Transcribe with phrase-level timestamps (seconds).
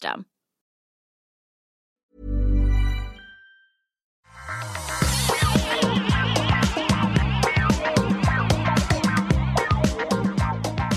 [0.00, 0.29] system.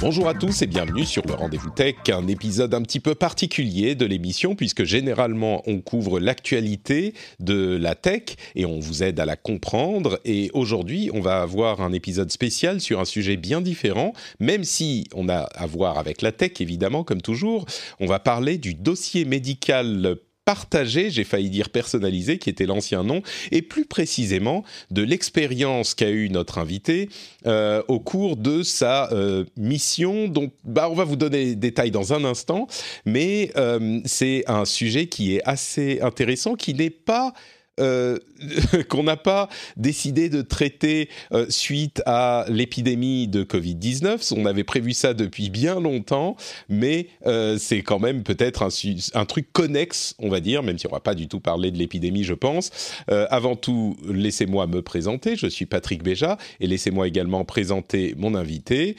[0.03, 3.95] Bonjour à tous et bienvenue sur le Rendez-vous Tech, un épisode un petit peu particulier
[3.95, 9.25] de l'émission puisque généralement on couvre l'actualité de la tech et on vous aide à
[9.25, 10.19] la comprendre.
[10.25, 15.07] Et aujourd'hui on va avoir un épisode spécial sur un sujet bien différent même si
[15.15, 17.65] on a à voir avec la tech évidemment comme toujours,
[18.01, 23.21] on va parler du dossier médical partagé, j'ai failli dire personnalisé, qui était l'ancien nom,
[23.51, 27.09] et plus précisément de l'expérience qu'a eu notre invité
[27.45, 30.27] euh, au cours de sa euh, mission.
[30.27, 32.67] Donc, bah, on va vous donner des détails dans un instant,
[33.05, 37.33] mais euh, c'est un sujet qui est assez intéressant, qui n'est pas
[37.79, 38.19] euh,
[38.89, 44.33] qu'on n'a pas décidé de traiter euh, suite à l'épidémie de Covid-19.
[44.37, 46.35] On avait prévu ça depuis bien longtemps,
[46.69, 48.69] mais euh, c'est quand même peut-être un,
[49.15, 51.77] un, truc connexe, on va dire, même si on va pas du tout parler de
[51.77, 52.69] l'épidémie, je pense.
[53.07, 55.35] avant tout, laissez-moi me présenter.
[55.35, 58.95] Je suis Patrick Béja et laissez-moi également présenter mon invité,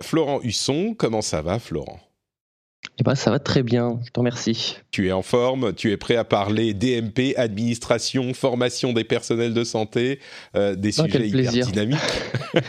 [0.00, 0.94] Florent Husson.
[0.96, 2.00] Comment ça va, Florent?
[2.96, 4.76] Eh ben, ça va très bien, je te remercie.
[4.92, 9.64] Tu es en forme, tu es prêt à parler DMP, administration, formation des personnels de
[9.64, 10.20] santé,
[10.54, 11.98] euh, des oh, sujets hyper dynamiques.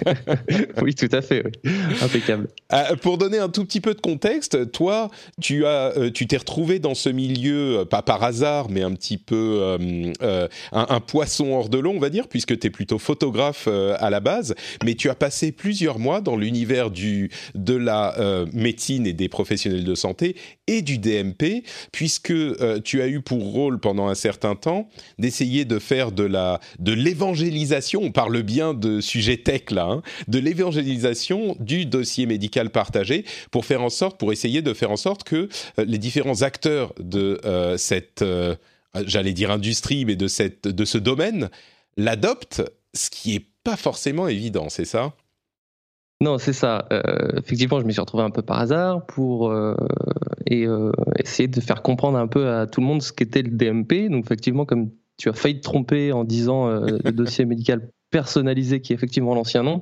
[0.81, 1.72] oui, tout à fait, oui.
[2.02, 2.47] impeccable.
[2.74, 6.38] Euh, pour donner un tout petit peu de contexte, toi, tu as, euh, tu t'es
[6.38, 9.78] retrouvé dans ce milieu, pas par hasard, mais un petit peu
[10.22, 14.09] un, un, poisson hors de l'eau, on va dire, puisque tu es plutôt photographe à
[14.09, 18.16] la base, mais tu as passé plusieurs mois dans l'univers du de la
[18.53, 23.52] médecine et des professionnels de santé et du DMP, puisque euh, tu as eu pour
[23.52, 24.90] rôle pendant un certain temps
[25.20, 28.02] d'essayer de faire de la de l'évangélisation.
[28.03, 33.66] On parle bien de sujet tech là, hein, de l'évangélisation du dossier médical partagé pour
[33.66, 35.50] faire en sorte, pour essayer de faire en sorte que
[35.80, 38.24] euh, les différents acteurs de euh, cette,
[39.06, 41.50] j'allais dire industrie, mais de cette de ce domaine
[41.97, 45.14] l'adoptent, ce qui est pas forcément évident, c'est ça?
[46.22, 46.88] Non, c'est ça.
[46.94, 47.02] Euh,
[47.38, 49.76] effectivement, je me suis retrouvé un peu par hasard pour euh,
[50.48, 53.52] et, euh, essayer de faire comprendre un peu à tout le monde ce qu'était le
[53.52, 54.09] DMP.
[54.09, 58.94] Donc, effectivement, comme tu as failli te tromper en disant le dossier médical personnalisé, qui
[58.94, 59.81] est effectivement l'ancien nom,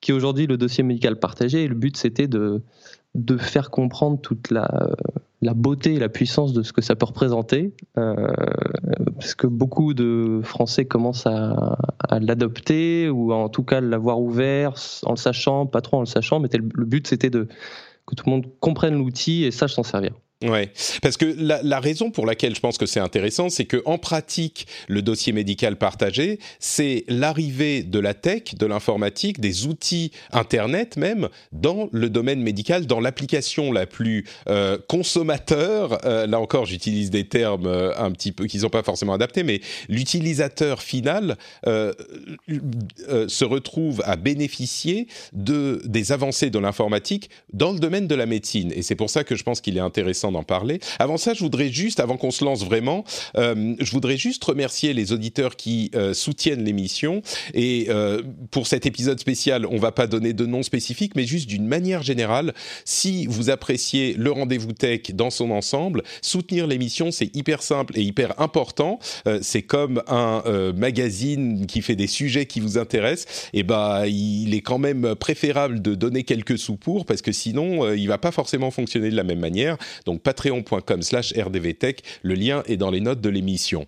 [0.00, 1.64] qui est aujourd'hui le dossier médical partagé.
[1.64, 2.62] Et le but, c'était de,
[3.14, 4.68] de faire comprendre toute la,
[5.42, 8.14] la beauté et la puissance de ce que ça peut représenter, euh,
[9.14, 11.78] parce que beaucoup de Français commencent à,
[12.20, 16.40] l'adopter ou en tout cas l'avoir ouvert en le sachant, pas trop en le sachant,
[16.40, 17.46] mais le but c'était de
[18.06, 20.12] que tout le monde comprenne l'outil et sache s'en servir.
[20.42, 23.82] Ouais, parce que la, la, raison pour laquelle je pense que c'est intéressant, c'est que
[23.84, 30.12] en pratique, le dossier médical partagé, c'est l'arrivée de la tech, de l'informatique, des outils
[30.32, 35.98] Internet même dans le domaine médical, dans l'application la plus euh, consommateur.
[36.06, 39.12] Euh, là encore, j'utilise des termes euh, un petit peu qui ne sont pas forcément
[39.12, 41.36] adaptés, mais l'utilisateur final
[41.66, 41.92] euh,
[43.10, 48.24] euh, se retrouve à bénéficier de des avancées de l'informatique dans le domaine de la
[48.24, 48.72] médecine.
[48.74, 50.80] Et c'est pour ça que je pense qu'il est intéressant d'en parler.
[50.98, 53.04] Avant ça, je voudrais juste, avant qu'on se lance vraiment,
[53.36, 57.22] euh, je voudrais juste remercier les auditeurs qui euh, soutiennent l'émission.
[57.54, 61.48] Et euh, pour cet épisode spécial, on va pas donner de nom spécifique, mais juste
[61.48, 62.54] d'une manière générale,
[62.84, 68.02] si vous appréciez le rendez-vous tech dans son ensemble, soutenir l'émission, c'est hyper simple et
[68.02, 68.98] hyper important.
[69.42, 70.42] c'est comme un
[70.74, 73.50] magazine qui fait des sujets qui vous intéressent.
[73.52, 77.92] Et ben, il est quand même préférable de donner quelques sous pour, parce que sinon,
[77.92, 79.76] il va pas forcément fonctionner de la même manière.
[80.06, 82.02] Donc patreon.com slash rdvtech.
[82.22, 83.86] Le lien est dans les notes de l'émission.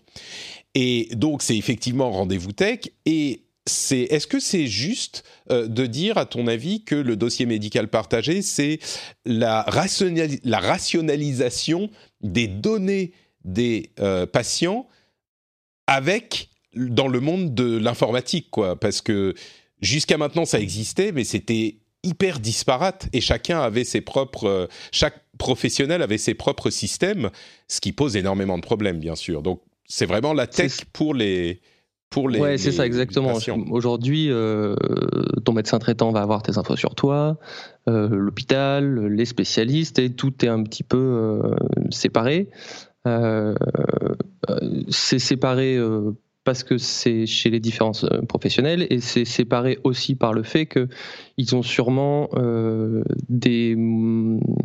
[0.75, 2.81] Et donc, c'est effectivement Rendez-vous Tech.
[3.06, 7.46] Et c'est, est-ce que c'est juste euh, de dire, à ton avis, que le dossier
[7.46, 8.81] médical partagé, c'est
[9.25, 11.88] la, rationalisation
[12.23, 13.12] des données
[13.44, 14.87] des euh, patients
[15.87, 18.79] avec dans le monde de l'informatique, quoi?
[18.79, 19.34] Parce que
[19.81, 25.23] jusqu'à maintenant, ça existait, mais c'était hyper disparate et chacun avait ses propres, euh, chaque
[25.42, 27.30] professionnel avait ses propres systèmes,
[27.66, 29.42] ce qui pose énormément de problèmes, bien sûr.
[29.42, 31.60] Donc, c'est vraiment la tech pour les
[32.10, 32.38] pour les.
[32.38, 33.32] Ouais, c'est ça exactement.
[33.70, 34.76] Aujourd'hui, euh,
[35.44, 37.38] ton médecin traitant va avoir tes infos sur toi,
[37.88, 41.56] euh, l'hôpital, les spécialistes, et tout est un petit peu euh,
[41.90, 42.48] séparé.
[44.90, 45.76] c'est séparé
[46.44, 47.92] parce que c'est chez les différents
[48.28, 52.28] professionnels et c'est séparé aussi par le fait qu'ils ont sûrement
[53.28, 53.76] des,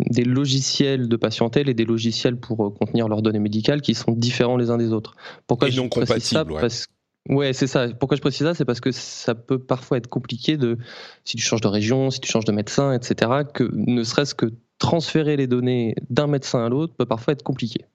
[0.09, 4.57] des logiciels de patientèle et des logiciels pour contenir leurs données médicales qui sont différents
[4.57, 5.15] les uns des autres.
[5.45, 6.88] Pourquoi et je non compatibles, ça parce,
[7.29, 7.89] Ouais, c'est ça.
[7.89, 10.77] Pourquoi je précise ça C'est parce que ça peut parfois être compliqué de,
[11.25, 14.45] si tu changes de région, si tu changes de médecin, etc., que ne serait-ce que
[14.80, 17.85] transférer les données d'un médecin à l'autre peut parfois être compliqué.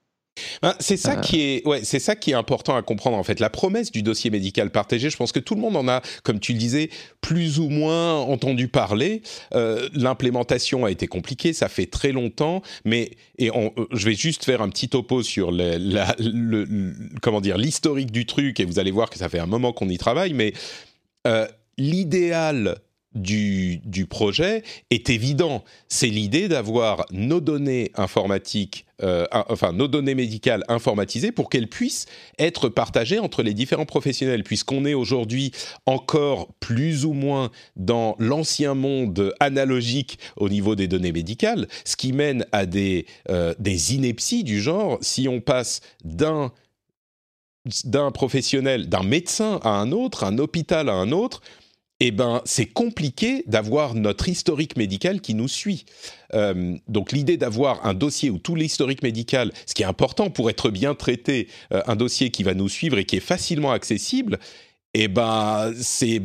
[0.61, 1.21] Ben, c'est ça euh.
[1.21, 3.39] qui est, ouais, c'est ça qui est important à comprendre en fait.
[3.39, 6.39] La promesse du dossier médical partagé, je pense que tout le monde en a, comme
[6.39, 6.89] tu le disais,
[7.21, 9.21] plus ou moins entendu parler.
[9.53, 14.43] Euh, l'implémentation a été compliquée, ça fait très longtemps, mais et euh, je vais juste
[14.45, 18.91] faire un petit topo sur le, le, comment dire l'historique du truc et vous allez
[18.91, 20.53] voir que ça fait un moment qu'on y travaille, mais
[21.77, 22.77] l'idéal
[23.15, 25.63] du, projet est évident.
[25.87, 32.05] C'est l'idée d'avoir nos données informatiques, euh, enfin nos données médicales informatisées pour qu'elles puissent
[32.37, 35.51] être partagées entre les différents professionnels, puisqu'on est aujourd'hui
[35.85, 42.13] encore plus ou moins dans l'ancien monde analogique au niveau des données médicales, ce qui
[42.13, 43.53] mène à des, euh,
[43.89, 46.51] inepties du genre, si on passe d'un
[47.85, 51.41] d'un professionnel, d'un médecin à un autre, un hôpital à un autre,
[52.05, 55.85] eh ben, c'est compliqué d'avoir notre historique médical qui nous suit.
[56.33, 60.49] Euh, donc l'idée d'avoir un dossier où tout l'historique médical, ce qui est important pour
[60.49, 64.37] être bien traité, euh, un dossier qui va nous suivre et qui est facilement accessible,
[64.93, 66.21] eh ben, c'est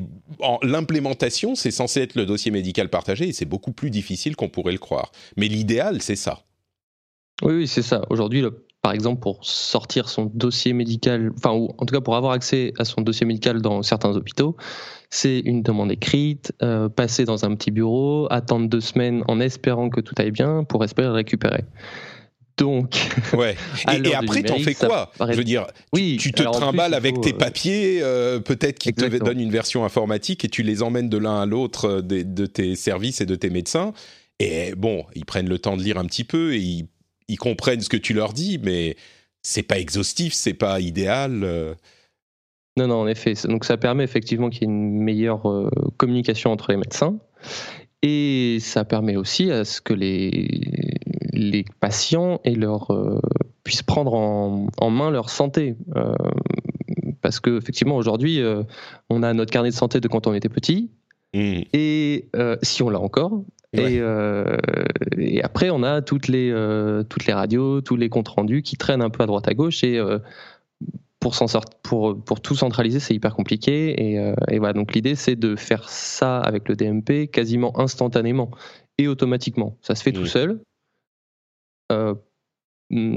[0.62, 4.72] l'implémentation, c'est censé être le dossier médical partagé et c'est beaucoup plus difficile qu'on pourrait
[4.72, 5.12] le croire.
[5.36, 6.44] Mais l'idéal, c'est ça.
[7.42, 8.02] Oui, oui c'est ça.
[8.10, 8.42] Aujourd'hui,
[8.88, 12.72] par exemple, pour sortir son dossier médical, enfin, ou en tout cas pour avoir accès
[12.78, 14.56] à son dossier médical dans certains hôpitaux,
[15.10, 19.90] c'est une demande écrite, euh, passer dans un petit bureau, attendre deux semaines en espérant
[19.90, 21.64] que tout aille bien pour espérer récupérer.
[22.56, 22.96] Donc,
[23.34, 23.56] ouais.
[24.02, 25.12] Et, après, t'en fais quoi?
[25.20, 29.04] Je veux dire, oui, tu, te trimbales avec tes euh, papiers, euh, peut-être qu'ils te
[29.18, 33.20] donnent une version informatique et tu les emmènes de l'un à l'autre de, tes services
[33.20, 33.92] et de tes médecins.
[34.40, 36.88] Et bon, ils prennent le temps de lire un petit peu et ils,
[37.28, 38.96] ils comprennent ce que tu leur dis, mais
[39.42, 41.76] c'est pas exhaustif, c'est pas idéal.
[42.78, 43.34] Non, non, en effet.
[43.48, 47.18] Donc ça permet effectivement qu'il y ait une meilleure euh, communication entre les médecins.
[48.02, 50.48] Et ça permet aussi à ce que les,
[51.32, 53.20] les patients et leur, euh,
[53.64, 55.74] puissent prendre en, main leur santé.
[55.96, 56.14] Euh,
[57.20, 58.40] parce qu'effectivement, aujourd'hui,
[59.10, 60.92] on a notre carnet de santé de quand on était petit.
[61.34, 61.62] Mmh.
[61.72, 62.30] Et
[62.62, 63.42] si on l'a encore.
[63.74, 64.00] Et,
[65.18, 66.50] et, après, on a toutes les,
[67.08, 69.84] toutes les radios, tous les comptes rendus qui traînent un peu à droite à gauche.
[69.84, 70.00] Et
[71.20, 74.10] pour s'en sortir, pour, pour tout centraliser, c'est hyper compliqué.
[74.10, 78.50] Et, euh, et voilà, donc l'idée, c'est de faire ça avec le DMP quasiment instantanément
[78.98, 79.76] et automatiquement.
[79.82, 80.60] Ça se fait tout seul.
[81.90, 82.14] Euh,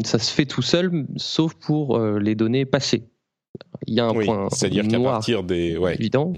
[0.04, 3.11] ça se fait tout seul, sauf pour euh, les données passées.
[3.88, 5.96] Il y a un point c'est-à-dire qu'à partir des ouais.
[5.96, 6.34] évident,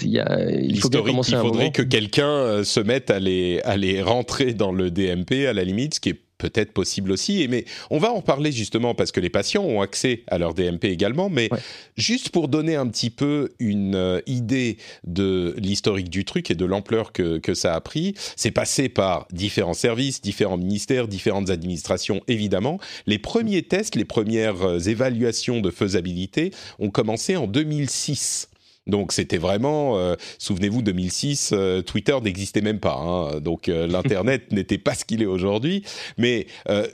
[0.00, 4.00] il, y a, il, faut il faudrait que quelqu'un se mette à les, à les
[4.02, 7.46] rentrer dans le DMP à la limite, ce qui est peut-être possible aussi.
[7.48, 10.86] Mais on va en reparler justement parce que les patients ont accès à leur DMP
[10.86, 11.28] également.
[11.28, 11.50] Mais
[11.96, 16.64] juste pour donner un petit peu une euh, idée de l'historique du truc et de
[16.64, 22.22] l'ampleur que, que ça a pris, c'est passé par différents services, différents ministères, différentes administrations
[22.26, 22.80] évidemment.
[23.06, 28.49] Les premiers tests, les premières euh, évaluations de faisabilité ont commencé en 2006.
[28.86, 33.40] Donc c'était vraiment, euh, souvenez-vous, 2006, euh, Twitter n'existait même pas, hein.
[33.40, 35.84] donc euh, l'internet n'était pas ce qu'il est aujourd'hui.
[36.18, 36.46] Mais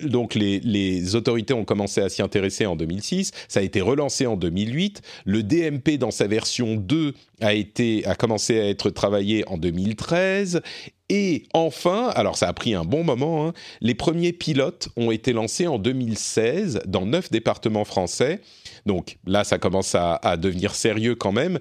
[0.02, 4.26] donc les, les, autorités ont commencé à s'y intéresser en 2006, ça a été relancé
[4.26, 5.02] en 2008.
[5.24, 10.62] Le DMP dans sa version 2 a été a commencé à être travaillé en 2013
[11.08, 15.32] et enfin, alors ça a pris un bon moment, hein, les premiers pilotes ont été
[15.32, 18.40] lancés en 2016 dans neuf départements français.
[18.86, 21.58] Donc là, ça commence à, devenir sérieux quand même.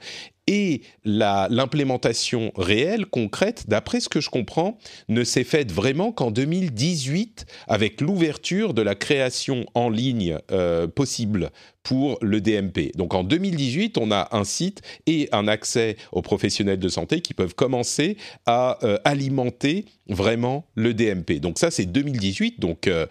[0.47, 4.77] Et l'implémentation réelle, concrète, d'après ce que je comprends,
[5.09, 11.49] ne s'est faite vraiment qu'en 2018 avec l'ouverture de la création en ligne euh, possible
[11.81, 12.95] pour le DMP.
[12.95, 17.33] Donc en 2018, on a un site et un accès aux professionnels de santé qui
[17.33, 21.39] peuvent commencer à euh, alimenter vraiment le DMP.
[21.39, 22.59] Donc ça, c'est 2018.
[22.59, 23.07] Donc euh,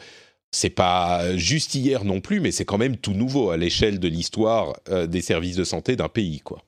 [0.54, 4.06] c'est pas juste hier non plus, mais c'est quand même tout nouveau à l'échelle de
[4.06, 6.62] l'histoire euh, des services de santé d'un pays, quoi.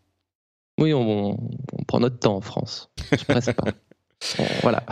[0.78, 1.38] Oui, on,
[1.86, 2.90] prend notre temps en France.
[3.12, 4.42] Je presse pas.
[4.62, 4.84] voilà.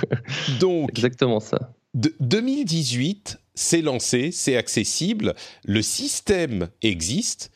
[0.60, 1.72] Donc, exactement ça.
[1.94, 5.34] 2018, c'est lancé, c'est accessible,
[5.64, 7.50] le système existe,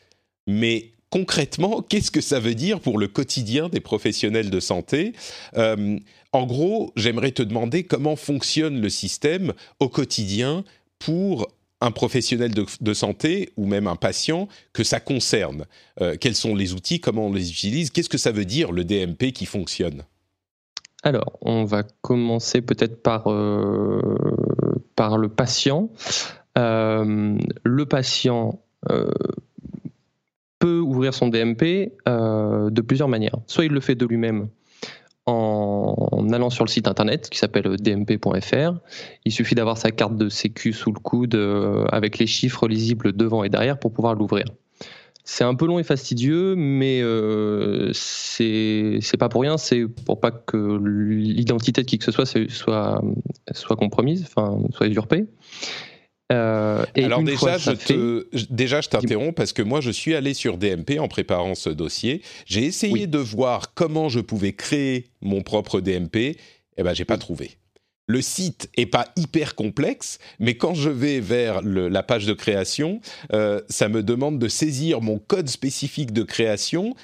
[0.47, 5.13] mais concrètement, qu'est-ce que ça veut dire pour le quotidien des professionnels de santé?
[5.55, 5.99] Euh,
[6.31, 10.63] En gros, j'aimerais te demander comment fonctionne le système au quotidien
[10.99, 11.47] pour
[11.81, 15.65] un professionnel de, santé ou même un patient que ça concerne.
[16.01, 18.83] Euh, quels sont les outils, comment on les utilise, qu'est-ce que ça veut dire le
[18.83, 20.03] DMP qui fonctionne?
[21.03, 24.01] Alors, on va commencer peut-être par, euh,
[24.97, 25.89] le patient.
[26.55, 28.59] le patient
[30.59, 33.37] peut ouvrir son DMP euh, de plusieurs manières.
[33.47, 34.49] Soit il le fait de lui-même
[35.29, 38.73] en allant sur le site internet qui s'appelle dmp.fr.
[39.25, 43.13] Il suffit d'avoir sa carte de sécu sous le coude euh, avec les chiffres lisibles
[43.13, 44.45] devant et derrière pour pouvoir l'ouvrir.
[45.23, 49.57] C'est un peu long et fastidieux, mais euh, c'est pas pour rien.
[49.57, 53.01] C'est pour pas que l'identité de qui que ce soit soit,
[53.51, 55.27] soit compromise, enfin soit usurpée.
[56.31, 60.57] Euh, Alors déjà, je te, déjà, je t'interromps parce que moi, je suis allé sur
[60.57, 62.21] DMP en préparant ce dossier.
[62.45, 66.15] J'ai essayé de voir comment je pouvais créer mon propre DMP.
[66.15, 66.37] et
[66.77, 67.57] eh ben, j'ai pas trouvé.
[68.07, 73.01] Le site est pas hyper complexe, mais quand je vais vers la page de création,
[73.33, 76.95] euh, ça me demande de saisir mon code spécifique de création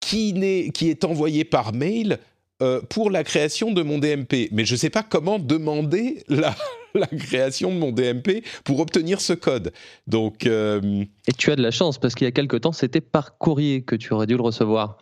[0.00, 0.34] qui,
[0.74, 2.18] qui est envoyé par mail
[2.62, 4.50] euh, pour la création de mon DMP.
[4.52, 6.54] Mais je ne sais pas comment demander la,
[6.94, 9.72] la, création de mon DMP pour obtenir ce code.
[10.06, 13.00] Donc, euh, Et tu as de la chance parce qu'il y a quelque temps, c'était
[13.00, 14.98] par courrier que tu aurais dû le recevoir.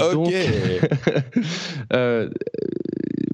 [0.00, 0.32] Ok.
[1.92, 2.28] Euh,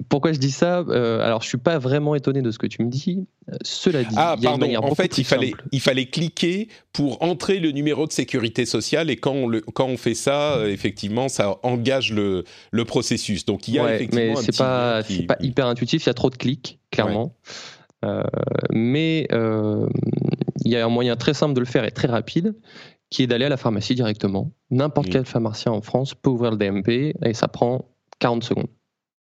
[0.09, 0.77] pourquoi je dis ça?
[0.77, 3.25] Alors, je suis pas vraiment étonné de ce que tu me dis.
[3.63, 4.67] Cela dit, ah, il y a pardon.
[4.67, 9.09] une en fait, il fallait, il fallait cliquer pour entrer le numéro de sécurité sociale
[9.09, 13.45] et quand on, le, quand on fait ça, effectivement, ça engage le, le processus.
[13.45, 16.05] Donc, il y a effectivement mais c'est pas, pas hyper intuitif.
[16.05, 17.35] Il y a trop de clics, clairement.
[17.45, 17.82] Euh,
[18.71, 19.87] mais euh,
[20.65, 22.55] il y a un moyen très simple de le faire et très rapide
[23.09, 24.51] qui est d'aller à la pharmacie directement.
[24.71, 25.11] N'importe mm.
[25.11, 27.85] quel pharmacien en France peut ouvrir le DMP et ça prend
[28.19, 28.69] 40 secondes.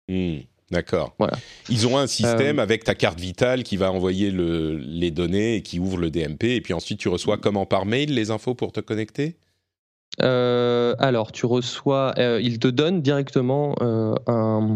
[0.09, 0.39] Mm.
[0.71, 1.15] D'accord.
[1.19, 1.37] Voilà.
[1.69, 5.57] Ils ont un système euh, avec ta carte vitale qui va envoyer le, les données
[5.57, 6.45] et qui ouvre le DMP.
[6.45, 9.37] Et puis ensuite, tu reçois comment par mail les infos pour te connecter?
[10.23, 14.69] Euh, alors, tu reçois, euh, il te donne directement euh, un,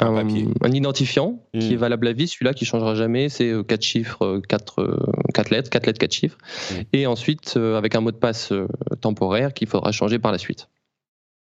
[0.00, 1.72] un, identifiant qui hmm.
[1.72, 5.86] est valable à vie, celui-là qui changera jamais, c'est 4 chiffres, 4, 4 lettres, 4
[5.86, 6.38] lettres, 4 chiffres,
[6.70, 6.82] hmm.
[6.92, 8.52] et ensuite avec un mot de passe
[9.00, 10.68] temporaire qu'il faudra changer par la suite.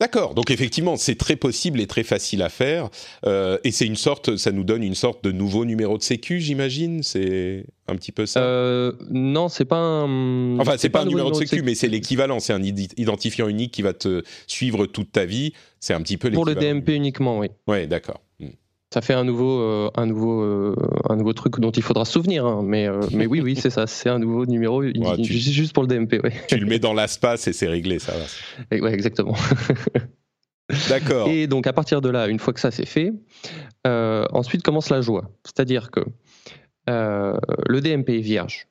[0.02, 2.90] D'accord, donc effectivement, c'est très possible et très facile à faire,
[3.26, 6.42] euh, et c'est une sorte, ça nous donne une sorte de nouveau numéro de sécu,
[6.42, 7.02] j'imagine?
[7.02, 8.42] C'est un petit peu ça?
[8.42, 10.60] Euh, non, c'est pas un.
[10.60, 12.42] Enfin, c'est pas, un numéro de sécu, mais c'est l'équivalent.
[12.42, 15.54] C'est un identifiant unique qui va te suivre toute ta vie.
[15.80, 17.48] C'est un petit peu Pour le DMP uniquement, oui.
[17.68, 18.20] Oui, d'accord.
[18.96, 20.74] Ça fait un nouveau, euh, un nouveau, euh,
[21.10, 22.46] un nouveau truc dont il faudra se souvenir.
[22.46, 22.62] Hein.
[22.64, 23.88] Mais, euh, mais oui, oui, c'est ça.
[23.88, 24.82] C'est un nouveau numéro
[25.22, 26.22] juste pour le DMP.
[26.48, 28.14] Tu le mets dans l'espace et c'est réglé, ça.
[28.72, 29.36] Et, ouais, exactement.
[30.88, 31.28] D'accord.
[31.28, 33.12] Et donc à partir de là, une fois que ça c'est fait,
[33.84, 35.30] ensuite commence la joie.
[35.44, 36.00] C'est-à-dire que
[36.88, 38.70] le DMP est vierge.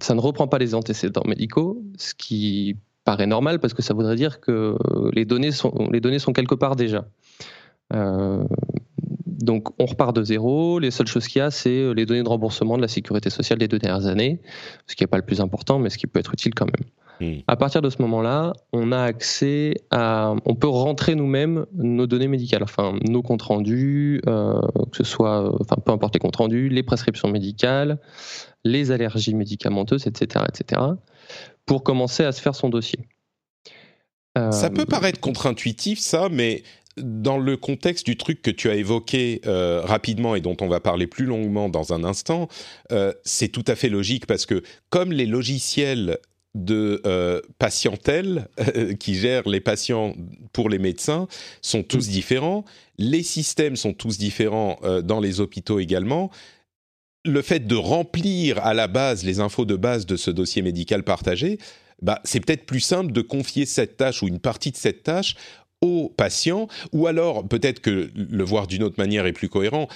[0.00, 4.14] ça ne reprend pas les antécédents médicaux, ce qui paraît normal parce que ça voudrait
[4.14, 4.76] dire que
[5.12, 7.04] les données sont, les données sont quelque part déjà.
[7.92, 8.44] Euh,
[9.44, 10.78] donc on repart de zéro.
[10.78, 13.30] Les seules choses qu'il y a, c'est euh, les données de remboursement de la sécurité
[13.30, 14.40] sociale des deux dernières années,
[14.86, 16.86] ce qui n'est pas le plus important, mais ce qui peut être utile quand même.
[17.20, 17.40] Hmm.
[17.46, 22.26] À partir de ce moment-là, on a accès à, on peut rentrer nous-mêmes nos données
[22.26, 24.60] médicales, enfin nos comptes rendus, euh,
[24.90, 27.98] que ce soit, enfin peu importe les comptes rendus, les prescriptions médicales,
[28.64, 30.80] les allergies médicamenteuses, etc., etc.,
[31.66, 32.98] pour commencer à se faire son dossier.
[34.50, 36.64] ça peut paraître contre-intuitif, ça, mais
[36.96, 40.80] dans le contexte du truc que tu as évoqué euh, rapidement et dont on va
[40.80, 42.48] parler plus longuement dans un instant,
[42.92, 46.18] euh, c'est tout à fait logique parce que comme les logiciels
[46.54, 48.48] de euh, patientèle
[49.00, 50.14] qui gèrent les patients
[50.52, 51.26] pour les médecins
[51.62, 52.64] sont tous différents,
[52.96, 56.30] les systèmes sont tous différents dans les hôpitaux également.
[57.24, 61.02] Le fait de remplir à la base les infos de base de ce dossier médical
[61.02, 61.58] partagé,
[62.02, 65.36] bah, c'est peut-être plus simple de confier cette tâche ou une partie de cette tâche
[65.84, 69.86] au patient, ou alors peut-être que le voir d'une autre manière est plus cohérent.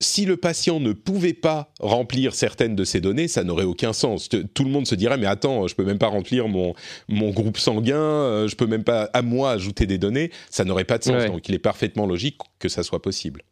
[0.00, 4.28] Si le patient ne pouvait pas remplir certaines de ces données, ça n'aurait aucun sens.
[4.28, 6.74] Tout le monde se dirait mais attends, je peux même pas remplir mon
[7.08, 10.84] mon groupe sanguin, euh, je peux même pas à moi ajouter des données, ça n'aurait
[10.84, 11.24] pas de sens.
[11.26, 13.42] Donc il est parfaitement logique que ça soit possible.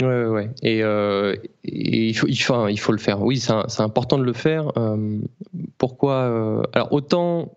[0.00, 3.22] Ouais, ouais, Et, euh, il, faut, il, faut, il faut le faire.
[3.22, 4.70] Oui, c'est important de le faire.
[4.76, 5.18] Euh,
[5.78, 7.50] pourquoi Alors autant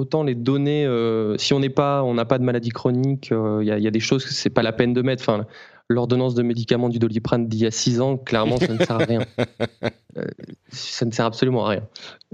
[0.00, 3.36] autant les données, euh, si on n'est pas, on n'a pas de maladie chronique, il
[3.36, 5.22] euh, y, a des choses que c'est pas la peine de mettre.
[5.22, 5.46] Enfin,
[5.88, 9.04] l'ordonnance de médicaments du Doliprane d'il y a 6 ans, clairement, ça ne sert à
[9.04, 9.20] rien.
[10.16, 10.24] Euh,
[10.72, 11.82] ça ne sert absolument à rien.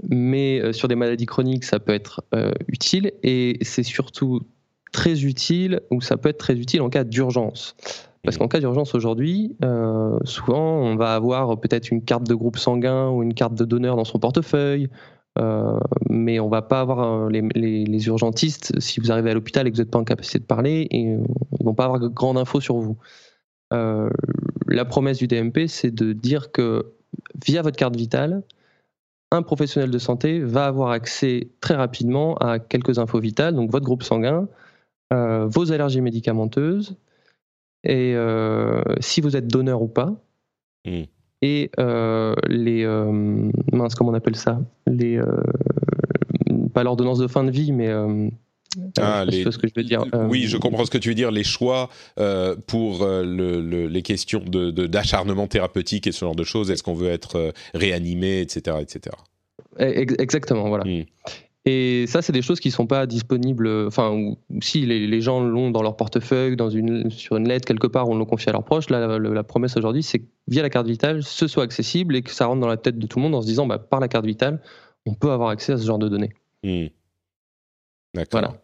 [0.09, 2.23] Mais sur des maladies chroniques, ça peut être
[2.67, 4.41] utile et c'est surtout
[4.91, 7.75] très utile ou ça peut être très utile en cas d'urgence.
[8.23, 9.55] Parce qu'en cas d'urgence aujourd'hui,
[10.23, 13.95] souvent on va avoir peut-être une carte de groupe sanguin ou une carte de donneur
[13.95, 14.89] dans son portefeuille,
[16.09, 19.75] mais on va pas avoir les, les, urgentistes, si vous arrivez à l'hôpital et que
[19.75, 21.01] vous n'êtes pas en capacité de parler, et,
[21.59, 22.97] ils vont pas avoir grande info sur vous.
[23.73, 24.09] Euh,
[24.67, 26.93] la promesse du DMP, c'est de dire que
[27.45, 28.43] via votre carte vitale,
[29.31, 33.85] un professionnel de santé va avoir accès très rapidement à quelques infos vitales, donc votre
[33.85, 34.47] groupe sanguin,
[35.13, 36.95] euh, vos allergies médicamenteuses,
[37.83, 40.13] et euh, si vous êtes donneur ou pas,
[40.85, 41.03] hmm.
[41.47, 41.71] Et
[42.47, 42.85] les
[43.71, 45.19] mince comment on appelle ça, les
[46.73, 47.91] pas l'ordonnance de fin de vie, mais
[48.99, 50.05] ah, ce que je veux dire.
[50.29, 51.31] Oui, je comprends ce que tu veux dire.
[51.31, 51.89] Les choix
[52.19, 56.83] euh, pour euh, le, les questions d'acharnement de, thérapeutique et ce genre de choses, est-ce
[56.83, 59.15] qu'on veut être euh, réanimé, etc., etc.
[59.79, 60.83] Exactement, voilà.
[60.85, 61.03] Hmm.
[61.69, 63.67] Et ça, c'est des choses qui ne sont pas disponibles.
[63.87, 68.07] Enfin, si les, gens l'ont dans leur portefeuille, dans une, sur une lettre quelque part,
[68.07, 68.89] on le confie à leurs proches.
[68.89, 72.31] Là, la, promesse aujourd'hui, c'est que via la carte vitale, ce soit accessible et que
[72.31, 74.07] ça rentre dans la tête de tout le monde en se disant, bah, par la
[74.07, 74.61] carte vitale,
[75.05, 76.31] on peut avoir accès à ce genre de données.
[76.63, 76.85] Hmm.
[78.13, 78.39] D'accord.
[78.39, 78.61] Voilà.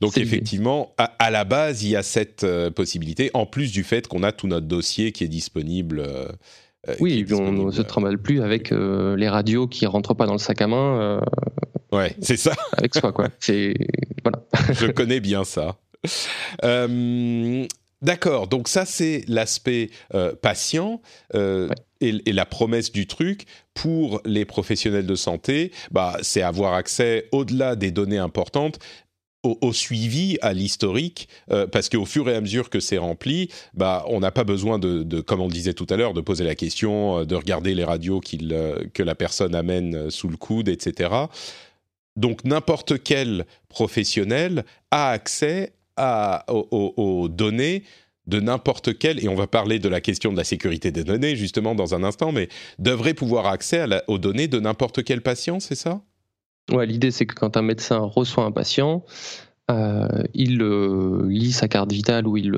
[0.00, 4.06] Donc effectivement, à, la base, il y a cette euh, possibilité, en plus du fait
[4.06, 6.00] qu'on a tout notre dossier qui est disponible.
[6.00, 6.28] Euh,
[6.88, 10.38] euh, oui, on ne se trimballe plus avec les radios qui rentrent pas dans le
[10.38, 11.20] sac à main.
[11.92, 12.52] Ouais, c'est ça.
[12.76, 13.28] avec soi, quoi.
[13.38, 13.74] C'est
[14.22, 14.42] voilà.
[14.72, 15.76] Je connais bien ça.
[18.02, 19.90] D'accord, donc ça c'est l'aspect
[20.40, 21.02] patient
[22.00, 23.44] et, la promesse du truc
[23.74, 28.78] pour les professionnels de santé, bah, c'est avoir accès au-delà des données importantes
[29.42, 34.04] au, suivi, à l'historique, euh, parce qu'au fur et à mesure que c'est rempli, bah,
[34.08, 36.54] on n'a pas besoin de, comme on le disait tout à l'heure, de poser la
[36.54, 38.20] question, euh, de regarder les radios
[38.52, 41.10] euh, que la personne amène sous le coude, etc.
[42.16, 45.72] Donc n'importe quel professionnel a accès
[46.48, 47.84] aux, données
[48.26, 51.36] de n'importe quel, et on va parler de la question de la sécurité des données
[51.36, 55.74] justement dans un instant, mais devrait pouvoir accès aux données de n'importe quel patient, c'est
[55.74, 56.00] ça?
[56.70, 59.04] Ouais, l'idée c'est que quand un médecin reçoit un patient,
[59.70, 62.56] euh, il euh, lit sa carte vitale ou il,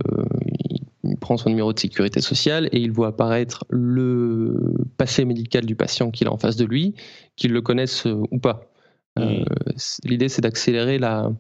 [1.21, 6.11] prend son numéro de sécurité sociale et il voit apparaître le passé médical du patient
[6.11, 6.95] qu'il a en face de lui,
[7.37, 8.72] qu'il le connaisse euh, ou pas.
[9.17, 9.45] Mmh.
[10.05, 11.31] L'idée c'est d'accélérer la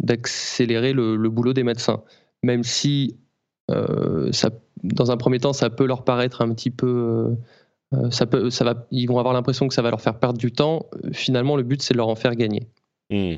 [0.00, 2.02] d'accélérer le, le, boulot des médecins,
[2.42, 3.16] même si
[4.30, 4.50] ça,
[4.84, 7.36] dans un premier temps ça peut leur paraître un petit peu
[7.94, 10.38] euh, ça peut, ça va, ils vont avoir l'impression que ça va leur faire perdre
[10.38, 10.86] du temps.
[11.04, 12.66] Euh, finalement, le but, c'est de leur en faire gagner.
[13.10, 13.34] Hmm.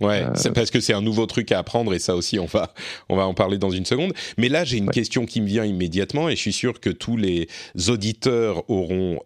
[0.00, 2.72] Ouais, euh, parce que c'est un nouveau truc à apprendre et ça aussi on va
[3.10, 4.14] on va en parler dans une seconde.
[4.38, 7.18] Mais là j'ai une question qui me vient immédiatement et je suis sûr que tous
[7.18, 7.46] les
[7.88, 9.18] auditeurs auront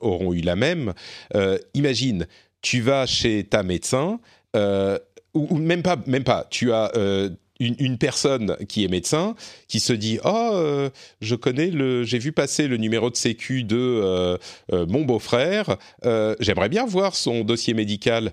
[0.00, 0.94] auront eu la même.
[1.74, 2.26] imagine,
[2.62, 4.18] tu vas chez ta médecin
[5.34, 6.46] ou, même pas même pas.
[6.50, 6.92] Tu as
[7.62, 9.34] une, personne qui est médecin
[9.68, 13.64] qui se dit oh euh, je connais le j'ai vu passer le numéro de sécu
[13.64, 14.38] de euh,
[14.72, 15.76] euh, mon beau-frère.
[16.40, 18.32] J'aimerais bien voir son dossier médical.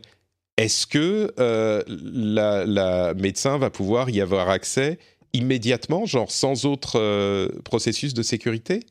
[0.58, 1.34] Est-ce que
[1.88, 5.00] la, médecin va pouvoir y avoir accès
[5.34, 8.82] immédiatement genre sans autre processus de sécurité?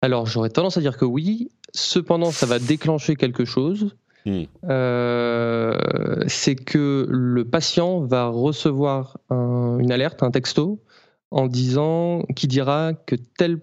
[0.00, 1.50] Alors j'aurais tendance à dire que oui.
[1.74, 4.44] Cependant ça va déclencher quelque chose Hmm.
[4.68, 5.76] Euh,
[6.28, 10.80] c'est que le patient va recevoir une alerte, un texto,
[11.30, 13.60] en disant qui dira que tel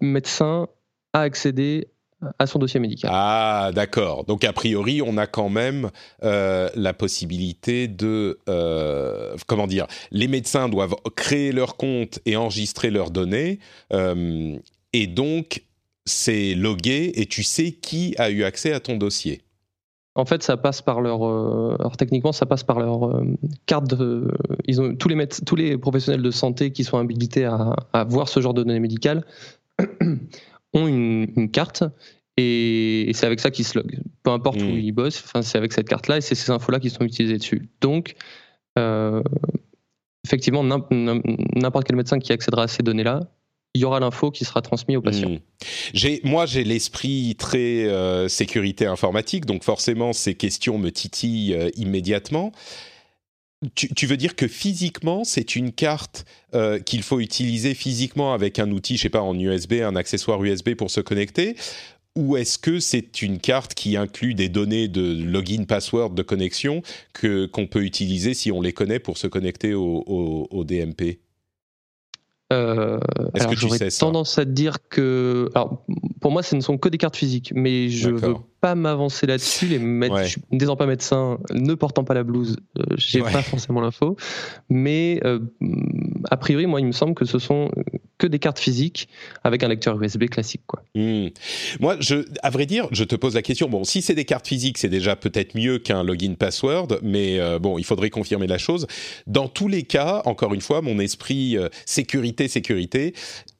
[0.00, 0.68] médecin
[1.12, 1.88] a accédé
[2.38, 3.10] à son dossier médical.
[3.12, 4.24] Ah, d'accord.
[4.24, 5.90] Donc, a priori, on a quand même
[6.22, 8.38] euh, la possibilité de...
[8.48, 13.58] Euh, comment dire Les médecins doivent créer leur compte et enregistrer leurs données.
[14.92, 15.62] et donc,
[16.06, 19.42] c'est logué et tu sais qui a eu accès à ton dossier.
[20.16, 21.24] En fait, ça passe par leur.
[21.24, 23.24] Euh, alors techniquement, ça passe par leur euh,
[23.66, 23.94] carte.
[23.94, 24.28] De,
[24.66, 27.76] ils ont tous les tous les professionnels de santé qui sont habilités à,
[28.08, 29.24] voir ce genre de données médicales
[30.72, 31.84] ont une, carte
[32.36, 34.00] et, c'est avec ça qu'ils se loguent.
[34.22, 34.78] Peu importe où hmm.
[34.78, 37.68] ils bossent, enfin, c'est avec cette carte-là et c'est ces infos-là qui sont utilisées dessus.
[37.80, 38.14] Donc,
[38.78, 39.22] euh,
[40.24, 43.20] effectivement, n'importe quel médecin qui accédera à ces données-là
[43.74, 45.30] il y aura l'info qui sera transmise au patient.
[45.30, 46.18] Hmm.
[46.24, 52.52] moi, j'ai l'esprit très euh, sécurité informatique, donc forcément, ces questions me titillent euh, immédiatement.
[53.74, 58.70] Tu, veux dire que physiquement, c'est une carte euh, qu'il faut utiliser physiquement avec un
[58.70, 61.56] outil, je sais pas, en USB, un accessoire USB pour se connecter?
[62.16, 66.82] Ou est-ce que c'est une carte qui inclut des données de login, password, de connexion
[67.12, 71.20] que qu'on peut utiliser si on les connaît pour se connecter au DMP
[72.52, 72.98] Euh,
[73.34, 75.84] Est-ce que tu j'aurais tendance à te dire que, alors,
[76.20, 78.44] pour moi, ce ne sont que des cartes physiques, mais je veux D'accord.
[78.60, 79.66] pas m'avancer là-dessus.
[79.66, 80.24] Les méde- Ouais.
[80.24, 83.30] je suis- N'étant pas médecin, ne portant pas la blouse, euh, j'ai Ouais.
[83.32, 84.16] pas forcément l'info.
[84.68, 85.38] Mais euh,
[86.30, 87.70] a priori, moi, il me semble que ce sont
[88.20, 89.08] que des cartes physiques
[89.42, 90.82] avec un lecteur USB classique, quoi.
[90.94, 91.28] Hmm.
[91.80, 93.68] Moi, je, à vrai dire, je te pose la question.
[93.68, 97.58] Bon, si c'est des cartes physiques, c'est déjà peut-être mieux qu'un login password, mais euh,
[97.58, 98.86] bon, il faudrait confirmer la chose.
[99.26, 103.14] Dans tous les cas, encore une fois, mon esprit euh, sécurité, sécurité,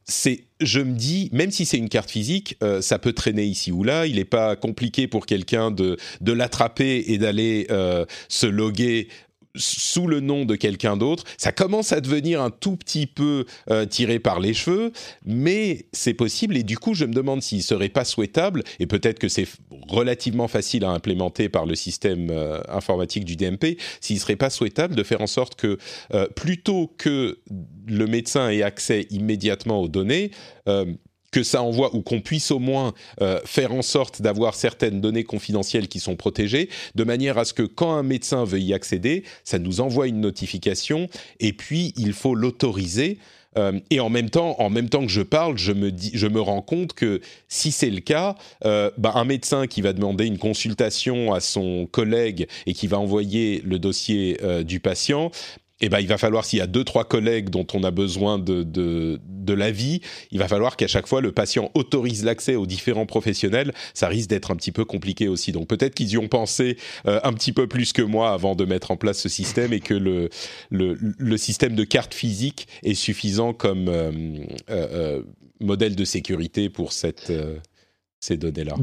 [0.05, 3.73] c'est, je me dis, même si c'est une carte physique, euh, ça peut traîner ici
[3.73, 4.07] ou là.
[4.07, 7.67] Il n'est pas compliqué pour quelqu'un de de l'attraper et d'aller
[8.29, 9.09] se loguer
[9.55, 11.25] sous le nom de quelqu'un d'autre.
[11.37, 14.93] Ça commence à devenir un tout petit peu euh, tiré par les cheveux,
[15.25, 19.19] mais c'est possible et du coup je me demande s'il serait pas souhaitable et peut-être
[19.19, 19.47] que c'est
[19.89, 24.95] relativement facile à implémenter par le système euh, informatique du DMP, s'il serait pas souhaitable
[24.95, 25.79] de faire en sorte que
[26.15, 27.39] euh, plutôt que
[27.87, 30.31] le médecin ait accès immédiatement aux données,
[31.31, 35.25] que ça envoie ou qu'on puisse au moins euh, faire en sorte d'avoir certaines données
[35.25, 39.25] confidentielles qui sont protégées, de manière à ce que quand un médecin veut y accéder,
[39.45, 43.19] ça nous envoie une notification et puis il faut l'autoriser.
[43.59, 46.41] Euh, et en même temps, en même temps que je parle, je me je me
[46.41, 50.39] rends compte que si c'est le cas, euh, bah, un médecin qui va demander une
[50.39, 55.33] consultation à son collègue et qui va envoyer le dossier du patient,
[55.81, 58.39] eh ben, il va falloir, s'il y a deux, trois collègues dont on a besoin
[58.39, 62.67] de, de, de l'avis, il va falloir qu'à chaque fois, le patient autorise l'accès aux
[62.67, 63.73] différents professionnels.
[63.95, 65.53] Ça risque d'être un petit peu compliqué aussi.
[65.53, 68.65] Donc peut-être qu'ils y ont pensé euh, un petit peu plus que moi avant de
[68.65, 70.29] mettre en place ce système et que le,
[70.71, 74.11] le, le système de carte physique est suffisant comme euh,
[74.71, 75.23] euh, euh,
[75.61, 77.57] modèle de sécurité pour cette, euh,
[78.21, 78.75] ces données-là.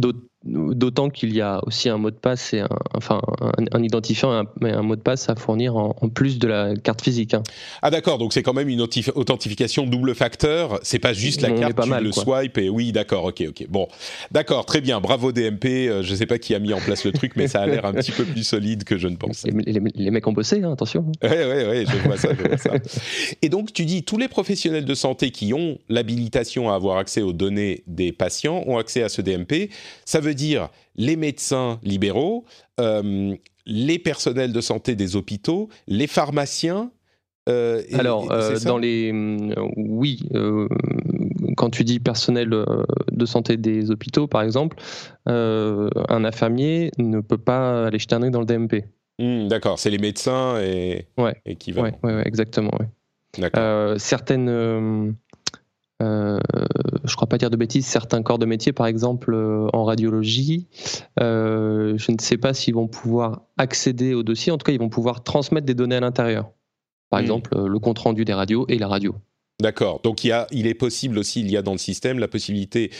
[0.43, 3.83] D'aut- D'autant qu'il y a aussi un mot de passe et un, enfin un, un
[3.83, 7.33] identifiant et un, mot de passe à fournir en, en plus de la carte physique.
[7.33, 7.41] hein.
[7.81, 10.79] Ah d'accord, donc c'est quand même une authentification double facteur.
[10.83, 12.23] C'est pas juste la On carte, pas tu mal, le quoi.
[12.23, 13.65] swipe et oui, d'accord, ok, ok.
[13.67, 13.87] Bon,
[14.31, 15.01] d'accord, très bien.
[15.01, 15.65] Bravo DMP.
[15.89, 17.85] Euh, je sais pas qui a mis en place le truc, mais ça a l'air
[17.85, 19.49] un petit peu plus solide que je ne pensais.
[19.51, 21.11] Les, les- les mecs ont bossé, hein, attention.
[21.23, 22.71] Ouais, ouais, ouais, je vois ça, je vois ça.
[23.41, 27.21] Et donc, tu dis, tous les professionnels de santé qui ont l'habilitation à avoir accès
[27.23, 29.69] aux données des patients ont accès à ce DMP.
[30.05, 32.45] Ça veut dire les médecins libéraux,
[32.79, 33.35] euh,
[33.65, 36.91] les personnels de santé des hôpitaux, les pharmaciens.
[37.49, 39.11] euh, et- Alors, et- euh, dans les.
[39.77, 40.19] oui,
[41.55, 44.75] quand tu dis personnel de santé des hôpitaux, par exemple,
[45.25, 48.85] un infirmier ne peut pas aller jeter dans le DMP.
[49.19, 51.35] Hmm, D'accord, c'est les médecins et Ouais.
[51.45, 51.87] équivalent.
[51.87, 52.71] Ouais, ouais, ouais, exactement.
[53.97, 55.15] certaines.
[56.03, 56.39] Euh,
[57.03, 60.67] je crois pas dire de bêtises, certains corps de métier, par exemple euh, en radiologie,
[61.19, 64.79] euh, je ne sais pas s'ils vont pouvoir accéder au dossier, en tout cas ils
[64.79, 66.51] vont pouvoir transmettre des données à l'intérieur.
[67.09, 67.23] Par Hmm.
[67.23, 69.15] exemple, euh, le compte rendu des radios et la radio.
[69.59, 70.01] D'accord.
[70.03, 72.27] Donc il, y a, il est possible aussi, il y a dans le système la
[72.27, 72.91] possibilité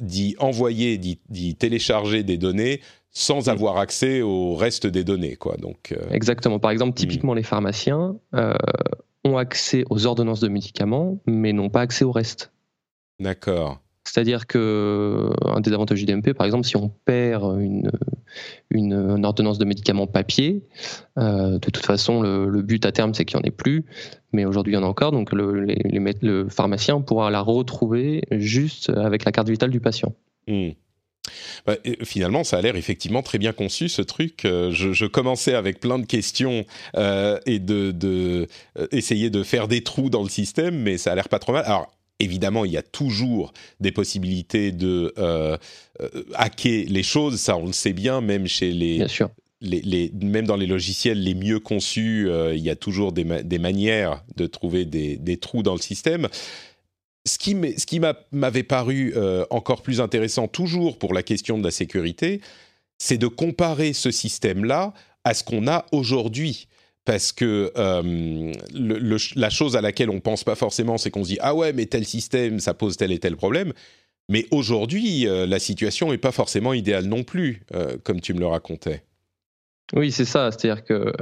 [0.00, 2.80] d'y envoyer, d'y, télécharger des données
[3.12, 3.50] sans Mm.
[3.50, 5.56] avoir accès au reste des données, quoi.
[5.58, 6.58] Donc euh, Exactement.
[6.58, 8.54] Par exemple, typiquement les pharmaciens euh,
[9.24, 12.52] ont accès aux ordonnances de médicaments, mais n'ont pas accès au reste.
[13.20, 13.80] d'accord.
[14.04, 17.88] C'est-à-dire que un des avantages du DMP, par exemple, si on perd une,
[18.70, 20.64] une, une ordonnance de médicaments papier,
[21.20, 23.84] euh, de toute façon, le, le but à terme, c'est qu'il n'y en ait plus,
[24.32, 27.40] mais aujourd'hui, il y en a encore, donc le, les- les le pharmacien pourra la
[27.40, 30.12] retrouver juste avec la carte vitale du patient.
[30.48, 30.70] Hmm.
[31.66, 34.44] Bah, finalement, ça a l'air effectivement très bien conçu ce truc.
[34.44, 36.64] Euh, je, je commençais avec plein de questions
[36.96, 38.46] euh, et de, de
[38.78, 41.52] euh, essayer de faire des trous dans le système, mais ça a l'air pas trop
[41.52, 41.64] mal.
[41.66, 41.90] Alors
[42.20, 45.56] évidemment, il y a toujours des possibilités de euh,
[46.34, 47.36] hacker les choses.
[47.40, 49.30] Ça, on le sait bien, même chez les Bien sûr.
[49.60, 53.24] les, les- même dans les logiciels les mieux conçus, euh, il y a toujours des,
[53.24, 56.28] ma- des manières de trouver des, des trous dans le système.
[57.24, 58.00] Ce qui
[58.32, 62.40] m'avait paru euh, encore plus intéressant, toujours pour la question de la sécurité,
[62.98, 66.66] c'est de comparer ce système-là à ce qu'on a aujourd'hui.
[67.04, 68.52] Parce que euh,
[69.34, 71.86] la chose à laquelle on pense pas forcément, c'est qu'on se dit ah ouais, mais
[71.86, 73.72] tel système, ça pose tel et tel problème.
[74.28, 77.62] Mais aujourd'hui, euh, la situation n'est pas forcément idéale non plus,
[78.04, 79.02] comme tu me le racontais.
[79.94, 80.50] Oui, c'est ça.
[80.50, 81.12] C'est-à-dire que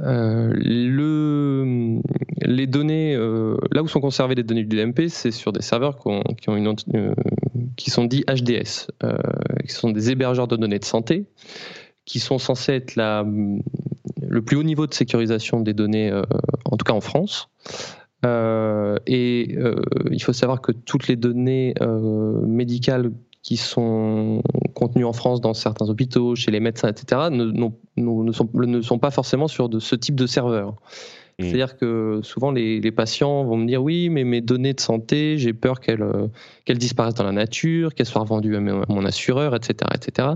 [0.00, 2.00] euh, le,
[2.42, 5.98] les données, euh, là où sont conservées les données du DMP, c'est sur des serveurs
[5.98, 7.14] qui, ont, une, euh,
[7.76, 8.90] qui sont dits HDS,
[9.66, 11.26] qui sont des hébergeurs de données de santé,
[12.04, 13.24] qui sont censés être la,
[14.20, 16.12] le plus haut niveau de sécurisation des données,
[16.64, 17.48] en tout cas en France.
[18.24, 19.56] Et
[20.10, 21.74] il faut savoir que toutes les données
[22.46, 23.12] médicales
[23.44, 24.42] qui sont
[24.74, 27.52] contenues en France dans certains hôpitaux, chez les médecins, etc., ne,
[28.32, 30.74] sont, ne sont pas forcément sur de ce type de serveur.
[31.38, 31.42] Mm.
[31.42, 35.52] C'est-à-dire que souvent les, patients vont me dire oui, mais mes données de santé, j'ai
[35.52, 36.28] peur qu'elles euh,
[36.70, 40.28] disparaissent dans la nature, qu'elles soient revendues à mon assureur, etc., etc.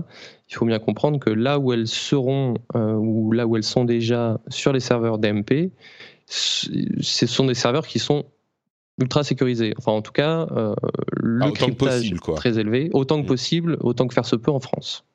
[0.47, 3.85] Il faut bien comprendre que là où elles seront euh, ou là où elles sont
[3.85, 5.71] déjà sur les serveurs DMP,
[6.27, 8.25] ce sont des serveurs qui sont
[8.99, 9.73] ultra sécurisés.
[9.77, 10.75] Enfin, en tout cas, euh,
[11.17, 13.27] le ah, cryptage très élevé, autant que mm.
[13.27, 15.05] possible, autant que faire se peut en France.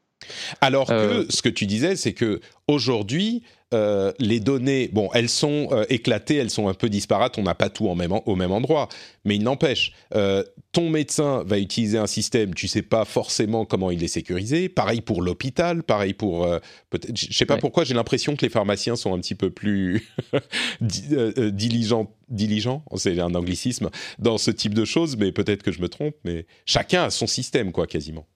[0.61, 3.43] Alors que ce que tu disais, c'est que aujourd'hui,
[3.75, 7.57] euh, les données, bon, elles sont euh, éclatées, elles sont un peu disparates, on n'a
[7.57, 8.89] pas tout au même endroit,
[9.25, 13.91] mais il n'empêche, euh, ton médecin va utiliser un système, tu sais pas forcément comment
[13.91, 16.47] il est sécurisé, pareil pour l'hôpital, pareil pour,
[16.91, 20.09] peut-être, je sais pas pourquoi, j'ai l'impression que les pharmaciens sont un petit peu plus
[20.81, 25.89] diligents, diligents, c'est un anglicisme, dans ce type de choses, mais peut-être que je me
[25.89, 28.27] trompe, mais chacun a son système, quoi, quasiment.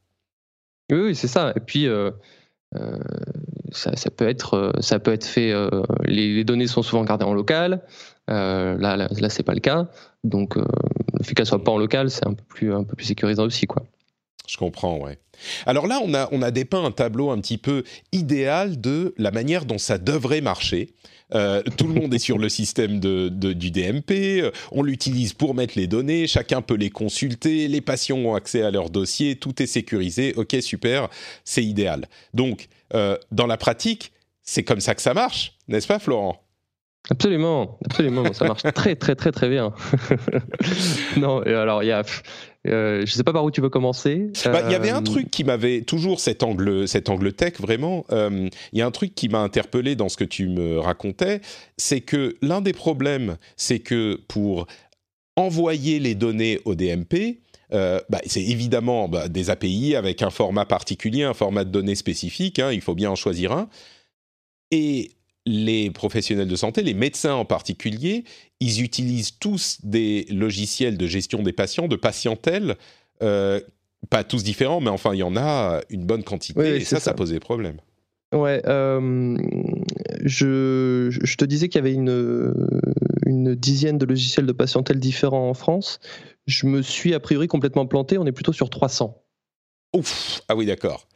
[0.90, 1.87] Oui, c'est ça, et puis
[2.77, 2.98] euh,
[3.72, 5.53] ça, ça, peut être, euh, ça peut être fait.
[5.53, 5.68] Euh,
[6.05, 7.83] les, données sont souvent gardées en local.
[8.27, 9.88] là, là, là c'est pas le cas.
[10.24, 10.64] Donc, le
[11.22, 13.66] fait qu'elles soient pas en local, c'est un peu plus, un peu plus sécurisant aussi,
[13.66, 13.85] quoi.
[14.48, 15.18] Je comprends, ouais.
[15.66, 19.30] Alors là, on a, on a dépeint un tableau un petit peu idéal de la
[19.30, 20.94] manière dont ça devrait marcher.
[21.34, 25.54] Euh, tout le monde est sur le système de, du DMP, euh, on l'utilise pour
[25.54, 29.62] mettre les données, chacun peut les consulter, les patients ont accès à leurs dossiers, tout
[29.62, 31.08] est sécurisé, ok super,
[31.44, 32.08] c'est idéal.
[32.32, 36.42] Donc, euh, dans la pratique, c'est comme ça que ça marche, n'est-ce pas Florent?
[37.11, 39.72] Absolument, absolument, ça marche très très très très bien.
[41.16, 42.02] non, et alors il y a,
[42.66, 44.31] euh, je sais pas par où tu veux commencer.
[44.44, 47.55] Bah, il y avait un euh, truc qui m'avait toujours cet angle, cet angle tech
[47.61, 48.05] vraiment.
[48.11, 51.40] Euh, il y a un truc qui m'a interpellé dans ce que tu me racontais,
[51.77, 54.66] c'est que l'un des problèmes, c'est que pour
[55.37, 57.38] envoyer les données au DMP,
[57.71, 62.59] bah, c'est évidemment bah, des API avec un format particulier, un format de données spécifique.
[62.59, 63.68] Hein, il faut bien en choisir un.
[64.71, 65.12] Et
[65.48, 68.24] les professionnels de santé, les médecins en particulier,
[68.61, 72.76] ils utilisent tous des logiciels de gestion des patients, de patientèle,
[73.22, 73.61] euh,
[74.11, 77.14] pas tous différents, mais enfin, il y en a une bonne quantité, et ça, ça,
[77.14, 77.78] pose des problèmes.
[78.34, 79.38] Ouais, euh,
[80.22, 82.54] je, je, te disais qu'il y avait une,
[83.24, 85.98] une dizaine de logiciels de patientèle différents en France.
[86.46, 89.22] Je me suis a priori complètement planté, on est plutôt sur 300.
[89.96, 91.08] Ouf, ah oui, d'accord.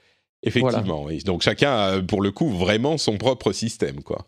[0.42, 4.26] Effectivement, Donc chacun a pour le coup vraiment son propre système, quoi.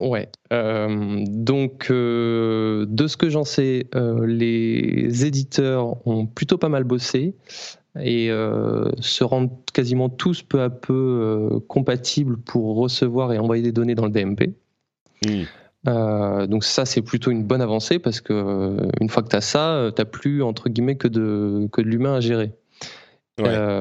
[0.00, 0.28] Ouais.
[0.52, 6.84] Euh, donc, euh, de ce que j'en sais, euh, les éditeurs ont plutôt pas mal
[6.84, 7.34] bossé
[7.98, 13.94] et se rendent quasiment tous peu à peu compatibles pour recevoir et envoyer des données
[13.94, 14.52] dans le DMP.
[15.24, 16.44] Hmm.
[16.46, 19.90] donc ça, c'est plutôt une bonne avancée parce que une fois que tu as ça,
[19.96, 22.52] tu n'as plus entre guillemets que de, que de l'humain à gérer.
[23.40, 23.75] Euh,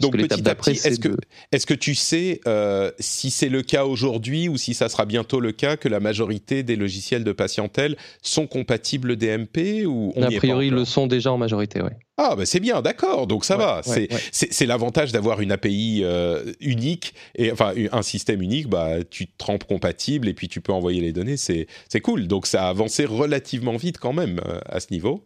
[0.00, 1.16] Donc petit à petit, est-ce que,
[1.52, 5.40] est que tu sais euh, si c'est le cas aujourd'hui ou si ça sera bientôt
[5.40, 10.68] le cas que la majorité des logiciels de patientèle sont compatibles DMP ou A priori,
[10.68, 11.90] ils le sont déjà en majorité, oui.
[12.16, 13.26] Ah, bah c'est bien, d'accord.
[13.26, 13.82] Donc ça va.
[13.82, 18.68] c'est l'avantage d'avoir une API euh, unique et enfin un système unique.
[18.68, 21.36] Bah, tu te trempes compatible et puis tu peux envoyer les données.
[21.36, 21.66] C'est
[22.02, 22.26] cool.
[22.26, 25.24] Donc ça a avancé relativement vite quand même à ce niveau.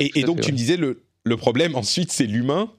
[0.00, 2.72] et, et donc tu me disais le le problème ensuite, c'est l'humain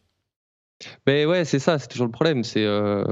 [1.06, 2.44] ben ouais, c'est ça, c'est toujours le problème.
[2.44, 3.04] C'est euh,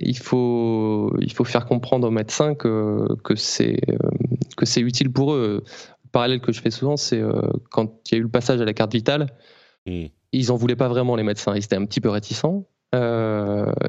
[0.00, 3.96] il faut il faut faire comprendre aux médecins que que c'est euh,
[4.56, 5.64] que c'est utile pour eux.
[6.04, 8.60] Le parallèle que je fais souvent, c'est euh, quand il y a eu le passage
[8.60, 9.26] à la carte vitale,
[9.86, 10.06] hmm.
[10.32, 11.54] ils en voulaient pas vraiment les médecins.
[11.54, 12.66] Ils étaient un petit peu réticents.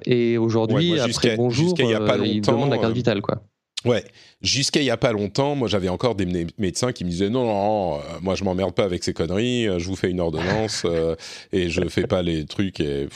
[0.05, 3.43] et aujourd'hui, après bonjour, il y a pas ils demandent la carte vitale, quoi.
[3.85, 4.03] Ouais,
[4.41, 7.45] jusqu'à il y a pas longtemps, moi j'avais encore des médecins qui me disaient non,
[7.45, 10.85] non, moi je m'emmerde pas avec ces conneries, je vous fais une ordonnance
[11.53, 13.07] et je fais pas les trucs et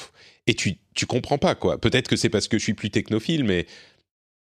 [0.49, 1.79] et tu tu comprends pas quoi.
[1.79, 3.65] Peut-être que c'est parce que je suis plus technophile, mais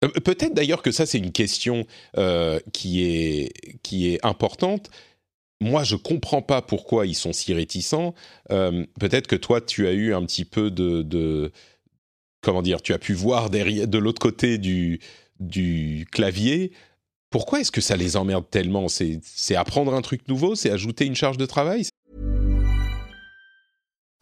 [0.04, 1.86] euh, peut-être d'ailleurs que ça c'est une question
[2.18, 4.90] euh, qui est qui est importante.
[5.62, 8.14] Moi, je comprends pas pourquoi ils sont si réticents.
[8.52, 11.52] Euh, peut-être que toi, tu as eu un petit peu de, de
[12.42, 15.00] comment dire, tu as pu voir derrière, de l'autre côté du
[15.40, 16.72] du clavier.
[17.30, 18.88] Pourquoi est-ce que ça les emmerde tellement?
[18.88, 21.88] C'est apprendre un truc nouveau C'est ajouter une charge de travail?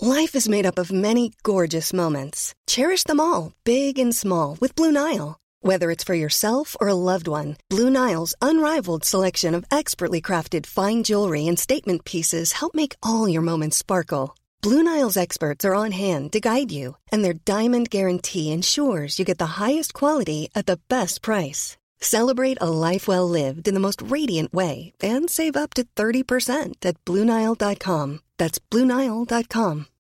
[0.01, 2.53] Life is made up of many gorgeous moments.
[2.67, 5.37] Cherish them all, big and small, with Blue Nile.
[5.61, 10.65] Whether it's for yourself or a loved one, Blue Nile's unrivaled selection of expertly crafted
[10.65, 14.35] fine jewelry and statement pieces help make all your moments sparkle.
[14.63, 19.25] Blue Nile's experts are on hand to guide you, and their diamond guarantee ensures you
[19.25, 21.75] get the highest quality at the best price.
[21.99, 26.85] Celebrate a life well lived in the most radiant way and save up to 30%
[26.85, 28.21] at BlueNile.com.
[28.37, 29.87] That's BlueNile.com.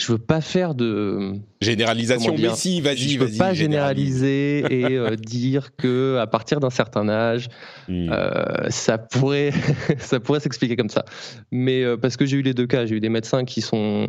[0.00, 3.32] Je veux pas faire de Généralisation, mais si, vas-y, je vas-y.
[3.32, 4.20] veux pas généralise.
[4.22, 7.48] généraliser et euh, dire que à partir d'un certain âge,
[7.88, 8.08] Hmm.
[8.12, 9.50] euh, ça pourrait,
[9.98, 11.04] ça pourrait s'expliquer comme ça.
[11.50, 14.06] Mais euh, parce que j'ai eu les deux cas, j'ai eu des médecins qui sont,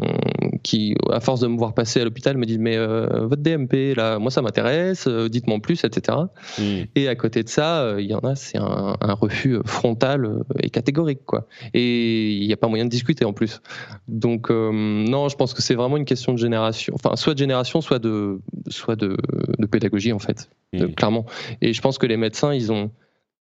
[0.62, 4.19] qui à force de me voir passer à l'hôpital me disent mais votre DMP là,
[4.19, 6.17] moi ça m'intéresse, dites-moi en plus, etc.
[6.60, 6.84] Hmm.
[6.95, 10.30] Et à côté de ça, il y en a, c'est un, un refus frontal
[10.62, 11.47] et catégorique, quoi.
[11.73, 13.62] Et il n'y a pas moyen de discuter en plus.
[14.08, 17.82] Donc non, je pense que c'est vraiment une question de génération, enfin soit de génération,
[17.82, 19.17] soit de, soit de,
[19.58, 20.50] de pédagogie en fait,
[20.96, 21.26] clairement.
[21.62, 22.91] Et je pense que les médecins, ils ont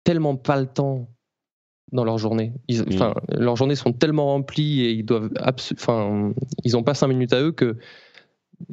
[0.03, 1.07] tellement pas le temps
[1.91, 2.51] dans leur journée.
[2.67, 2.83] Ils,
[3.29, 5.29] leurs journées sont tellement remplies et ils doivent,
[5.73, 6.33] enfin,
[6.63, 7.77] ils ont pas cinq minutes à eux que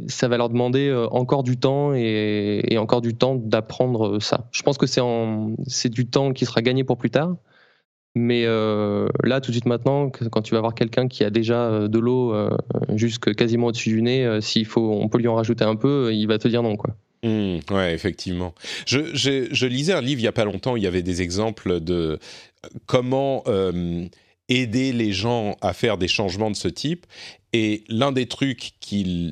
[0.07, 4.49] ça va leur demander euh, encore du temps et, et encore du temps d'apprendre ça.
[4.53, 7.37] Je pense que c'est du temps qui sera gagné pour plus tard.
[8.15, 11.65] Mais euh, là, tout de suite maintenant, quand tu vas voir quelqu'un qui a déjà
[11.65, 12.51] euh, de l'eau euh,
[12.95, 16.13] jusque quasiment au-dessus du nez, euh, s'il faut, on peut lui en rajouter un peu,
[16.13, 16.95] il va te dire non, quoi.
[17.23, 18.55] Hmm, ouais, effectivement.
[18.85, 20.77] Je, lisais un livre il y a pas longtemps.
[20.77, 22.19] Il y avait des exemples de
[22.87, 23.45] comment
[24.49, 27.07] aider les gens à faire des changements de ce type.
[27.53, 28.73] Et l'un des trucs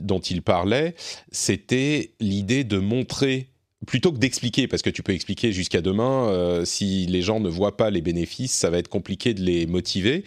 [0.02, 0.94] dont il parlait,
[1.32, 3.49] c'était l'idée de montrer
[3.86, 7.48] plutôt que d'expliquer, parce que tu peux expliquer jusqu'à demain, euh, si les gens ne
[7.48, 10.24] voient pas les bénéfices, ça va être compliqué de les motiver.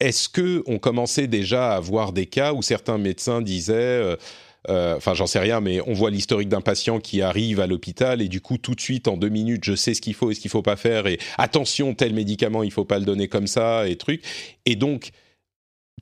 [0.00, 4.16] Est-ce que on commençait déjà à voir des cas où certains médecins disaient euh,
[4.68, 8.20] euh, enfin j'en sais rien, mais on voit l'historique d'un patient qui arrive à l'hôpital
[8.20, 10.34] et du coup tout de suite en deux minutes je sais ce qu'il faut et
[10.34, 13.46] ce qu'il faut pas faire et attention tel médicament il faut pas le donner comme
[13.46, 14.22] ça et truc
[14.66, 15.12] et donc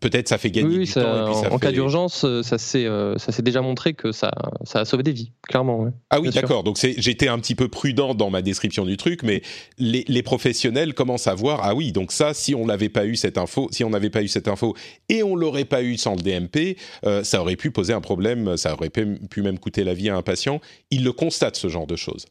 [0.00, 2.24] peut-être ça fait gagner Oui, oui, du ça- temps et puis ça en, cas d'urgence,
[2.24, 4.30] euh, ça s'est euh, ça s'est déjà montré que ça,
[4.64, 5.80] ça a sauvé des vies, clairement.
[5.80, 5.90] ouais.
[6.10, 6.64] Ah oui, d'accord.
[6.64, 9.42] Donc j'étais un petit peu prudent dans ma description du truc, mais
[9.78, 11.60] les, les professionnels commencent à voir.
[11.62, 14.22] Ah oui, donc ça, si on n'avait pas eu cette info, si on n'avait pas
[14.22, 14.74] eu cette info
[15.08, 18.56] et on l'aurait pas eu sans le DMP, euh, ça aurait pu poser un problème.
[18.56, 20.60] Ça aurait pu, même coûter la vie à un patient.
[20.90, 22.26] Ils le constatent ce genre de choses.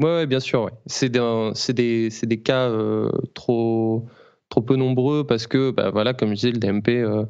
[0.00, 0.64] Ouais, ouais, bien sûr.
[0.64, 0.70] Ouais.
[0.86, 4.06] C'est des, des, des cas euh, trop,
[4.52, 7.24] trop peu nombreux parce que, bah, voilà, comme je disais, le DMP, euh,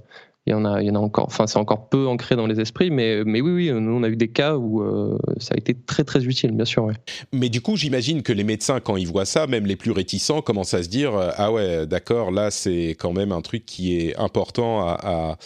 [0.46, 1.26] il y en a, il y en a encore.
[1.26, 4.08] Enfin, c'est encore peu ancré dans les esprits, mais, mais oui, oui, nous on a
[4.08, 6.90] eu des cas où euh, ça a été très, très utile, bien sûr.
[7.32, 10.42] Mais du coup, j'imagine que les médecins, quand ils voient ça, même les plus réticents,
[10.42, 13.96] commencent à se dire euh, ah ouais, d'accord, là c'est quand même un truc qui
[13.96, 15.38] est important à,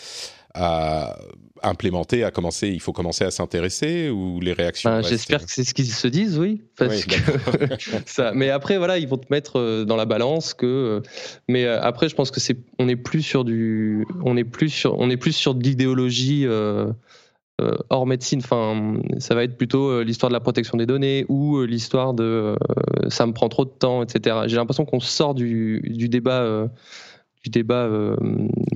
[0.55, 1.19] à
[1.63, 2.69] implémenter, à commencer.
[2.69, 4.91] Il faut commencer à s'intéresser ou les réactions.
[4.91, 6.63] Restent- J'espère que c'est ce qu'ils se disent, oui.
[6.79, 7.17] Parce Oui, que
[8.07, 8.33] ça.
[8.35, 10.67] Mais après, voilà, ils vont te mettre euh, dans la balance que.
[10.67, 11.01] euh,
[11.49, 14.69] Mais euh, après, je pense que c'est, on est plus sur du, on est plus
[14.71, 16.45] sur, on est plus sur de l'idéologie.
[16.47, 16.93] euh,
[17.89, 22.13] hors médecine, enfin, ça va être plutôt l'histoire de la protection des données ou l'histoire
[22.13, 22.57] de euh,
[23.09, 24.41] ça me prend trop de temps, etc.
[24.47, 26.67] J'ai l'impression qu'on sort du, du débat, euh,
[27.47, 28.17] du débat euh,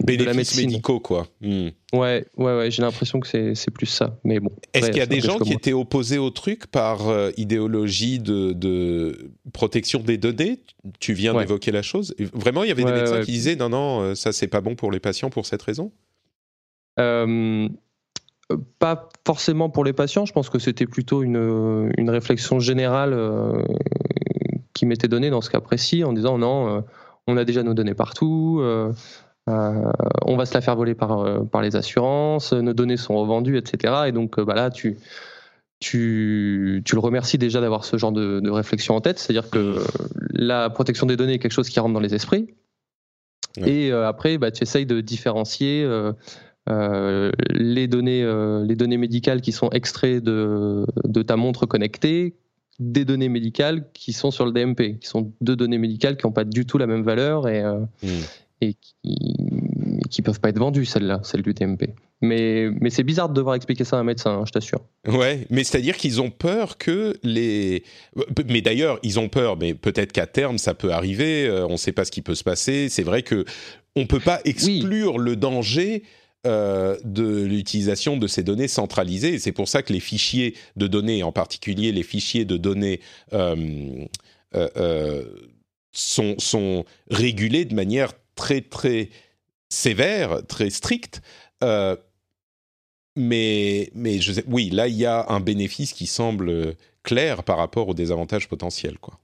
[0.06, 0.68] de la médecine.
[0.68, 1.26] médicaux, quoi.
[1.40, 1.68] Hmm.
[1.92, 2.70] Ouais, ouais, ouais.
[2.70, 4.16] J'ai l'impression que c'est, c'est plus ça.
[4.22, 4.50] Mais bon.
[4.72, 8.52] Est-ce qu'il y a des gens qui étaient opposés au truc par euh, idéologie de,
[8.52, 10.60] de protection des données?
[11.00, 11.42] Tu viens Ouais.
[11.44, 12.14] d'évoquer la chose.
[12.32, 14.60] Vraiment, il y avait Ouais, des médecins qui disaient non, non, euh, ça c'est pas
[14.60, 15.90] bon pour les patients pour cette raison?
[17.00, 17.68] Euh,
[18.78, 23.62] pas forcément pour les patients, je pense que c'était plutôt une, une réflexion générale euh,
[24.74, 26.84] qui m'était donnée dans ce cas précis en disant non,
[27.26, 28.92] on a déjà nos données partout, euh,
[29.48, 33.16] euh, on va se la faire voler par, euh, par les assurances, nos données sont
[33.16, 33.94] revendues, etc.
[34.06, 34.98] Et donc euh, bah là, tu,
[35.80, 39.76] tu, tu le remercies déjà d'avoir ce genre de, de réflexion en tête, c'est-à-dire que
[40.30, 42.54] la protection des données est quelque chose qui rentre dans les esprits.
[43.56, 43.70] Ouais.
[43.70, 45.84] Et après, bah, tu essayes de différencier
[46.68, 52.36] les, données, les données médicales qui sont extraites de, de ta montre connectée
[52.80, 56.32] des données médicales qui sont sur le DMP, qui sont deux données médicales qui n'ont
[56.32, 58.08] pas du tout la même valeur et, euh, Hmm.
[58.62, 59.14] et qui
[60.10, 61.90] qui peuvent pas être vendues, celles-là, celles du DMP.
[62.20, 64.80] Mais, mais c'est bizarre de devoir expliquer ça à un médecin, hein, je t'assure.
[65.06, 67.84] Ouais, mais c'est-à-dire qu'ils ont peur que les.
[68.48, 71.46] Mais d'ailleurs, ils ont peur, mais peut-être qu'à terme, ça peut arriver.
[71.46, 72.88] euh, on ne sait pas ce qui peut se passer.
[72.88, 73.44] C'est vrai que
[73.96, 76.02] on peut pas exclure le danger.
[76.46, 79.34] Euh, de l'utilisation de ces données centralisées.
[79.34, 83.00] Et C'est pour ça que les fichiers de données, en particulier les fichiers de données,
[83.34, 84.06] euh,
[84.54, 85.24] euh,
[85.92, 89.10] sont, sont régulés de manière très très
[89.68, 91.20] sévère, très strict.
[93.16, 97.58] mais mais je sais, oui, là il y a un bénéfice qui semble clair par
[97.58, 99.20] rapport aux désavantages potentiels, quoi.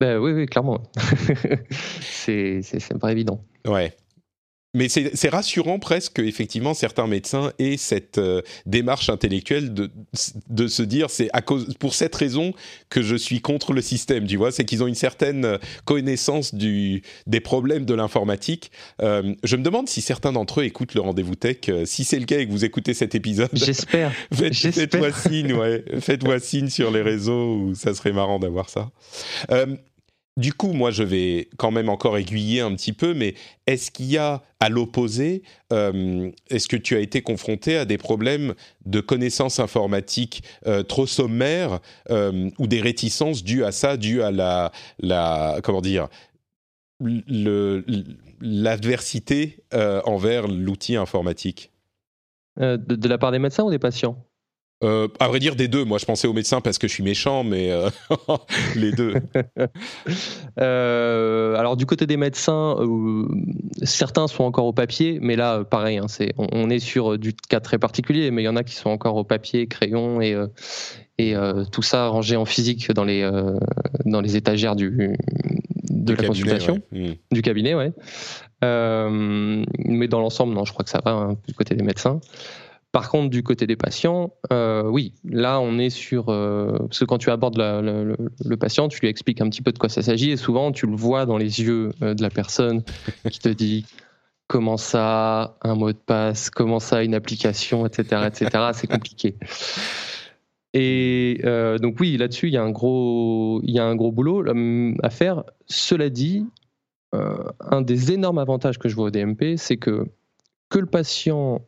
[0.00, 0.82] Ben oui, oui, clairement.
[2.00, 2.62] c'est
[3.00, 3.44] pas évident.
[3.66, 3.96] Ouais.
[4.74, 9.90] Mais c'est rassurant presque qu'effectivement certains médecins aient cette euh, démarche intellectuelle de,
[10.48, 11.30] de se dire c'est
[11.78, 12.54] pour cette raison
[12.88, 17.02] que je suis contre le système, tu vois, c'est qu'ils ont une certaine connaissance du,
[17.26, 18.70] des problèmes de l'informatique.
[19.02, 21.58] Euh, je me demande si certains d'entre eux écoutent le rendez-vous tech.
[21.68, 24.12] Euh, si c'est le cas et que vous écoutez cet épisode, j'espère.
[24.32, 25.84] Faites-moi signe, ouais.
[26.00, 28.90] Faites-moi signe sur les réseaux où ça serait marrant d'avoir ça.
[30.38, 33.34] Du coup, moi, je vais quand même encore aiguiller un petit peu, mais
[33.66, 35.42] est-ce qu'il y a, à l'opposé,
[35.74, 38.54] euh, est-ce que tu as été confronté à des problèmes
[38.86, 44.30] de connaissances informatiques euh, trop sommaires euh, ou des réticences dues à ça, dues à
[44.30, 46.08] la, la comment dire,
[48.40, 51.72] l'adversité envers l'outil informatique?
[52.56, 54.24] De la part des médecins ou des patients?
[54.82, 55.84] Euh, à vrai dire, des deux.
[55.84, 57.88] Moi, je pensais aux médecins parce que je suis méchant, mais euh,
[58.76, 59.14] les deux.
[60.60, 62.76] Euh, alors, du côté des médecins,
[63.82, 66.06] certains sont encore au papier, mais là, pareil, hein,
[66.36, 69.16] on, est sur du cas très particulier, mais il y en a qui sont encore
[69.16, 70.36] au papier, crayon et,
[71.18, 71.34] et
[71.72, 73.28] tout ça rangé en physique dans les,
[74.04, 75.16] dans les étagères du,
[75.90, 77.12] de la consultation, hmm.
[77.30, 77.92] du cabinet, ouais.
[78.60, 82.20] mais dans l'ensemble, non, je crois que ça va hein, du côté des médecins.
[82.92, 86.28] Par contre, du côté des patients, euh, oui, là on est sur...
[86.28, 89.78] Euh, parce que quand tu abordes le, patient, tu lui expliques un petit peu de
[89.78, 92.82] quoi ça s'agit et souvent tu le vois dans les yeux euh, de la personne
[93.30, 93.86] qui te dit
[94.46, 98.24] comment ça, un mot de passe, comment ça, une application, etc.
[98.26, 98.72] etc.
[98.74, 99.36] C'est compliqué.
[100.74, 101.40] Et
[101.80, 104.44] donc oui, là-dessus, il y a un gros, y a un gros boulot
[105.02, 105.44] à faire.
[105.66, 106.46] Cela dit,
[107.12, 110.06] un des énormes avantages que je vois au DMP, c'est que
[110.68, 111.62] que le patient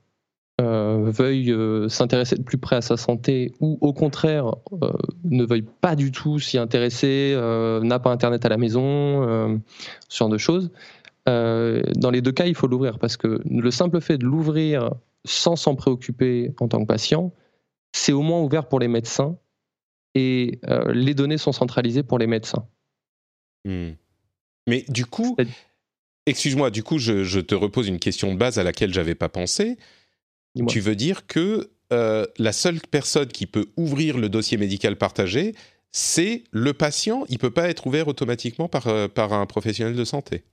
[0.61, 4.93] euh, veuille euh, s'intéresser de plus près à sa santé ou au contraire euh,
[5.25, 7.35] ne veuille pas du tout s'y intéresser,
[7.83, 9.61] n'a pas internet à la maison,
[10.09, 10.71] ce genre de choses.
[11.27, 14.95] dans les deux cas, il faut l'ouvrir parce que le simple fait de l'ouvrir
[15.25, 17.33] sans s'en préoccuper en tant que patient,
[17.93, 19.37] c'est au moins ouvert pour les médecins
[20.15, 20.61] et
[20.93, 22.65] les données sont centralisées pour les médecins.
[23.65, 23.95] Hmm.
[24.69, 25.37] Mais du coup,
[26.27, 29.29] excuse-moi, du coup, je, je, te repose une question de base à laquelle j'avais pas
[29.29, 29.79] pensé.
[30.69, 35.55] Tu veux dire que euh, la seule personne qui peut ouvrir le dossier médical partagé,
[35.93, 37.25] c'est le patient.
[37.29, 40.45] Il ne peut pas être ouvert automatiquement par, euh, par un professionnel de santé.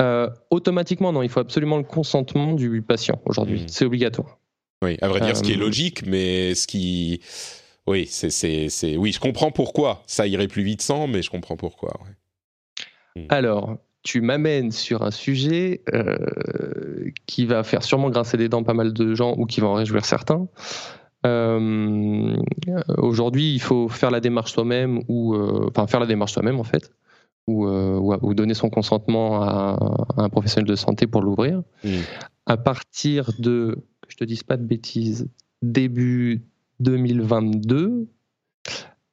[0.00, 1.22] Euh, automatiquement, non.
[1.22, 3.62] Il faut absolument le consentement du patient aujourd'hui.
[3.62, 3.68] Hmm.
[3.68, 4.38] C'est obligatoire.
[4.82, 7.20] Oui, à vrai dire, ce qui est logique, mais ce qui.
[7.86, 10.02] Oui, c'est, oui, je comprends pourquoi.
[10.06, 11.98] Ça irait plus vite sans, mais je comprends pourquoi.
[13.16, 13.24] Hmm.
[13.28, 13.78] Alors,
[14.08, 18.94] tu m'amènes sur un sujet euh, qui va faire sûrement grincer des dents pas mal
[18.94, 20.48] de gens ou qui va en réjouir certains.
[21.26, 22.34] Euh,
[22.96, 26.64] aujourd'hui, il faut faire la démarche soi-même ou euh, enfin faire la démarche soi-même en
[26.64, 26.90] fait,
[27.46, 29.76] ou, ou, donner son consentement à,
[30.16, 31.62] un professionnel de santé pour l'ouvrir.
[31.84, 31.90] Mmh.
[32.46, 35.28] À partir de, que je te dise pas de bêtises,
[35.60, 36.46] début
[36.80, 38.08] 2022,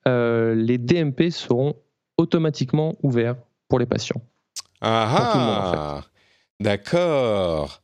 [0.06, 1.76] les DMP seront
[2.16, 3.36] automatiquement ouverts
[3.68, 4.22] pour les patients.
[4.82, 6.04] Ah, ah
[6.60, 7.82] D'accord.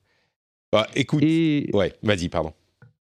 [0.72, 1.22] Bah, écoute.
[1.22, 2.54] Ouais, vas-y, pardon.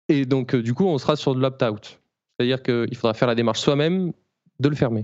[0.07, 1.99] Et donc, euh, du coup, on sera sur de l'opt-out.
[2.37, 4.13] C'est-à-dire qu'il faudra faire la démarche soi-même
[4.59, 5.03] de le fermer.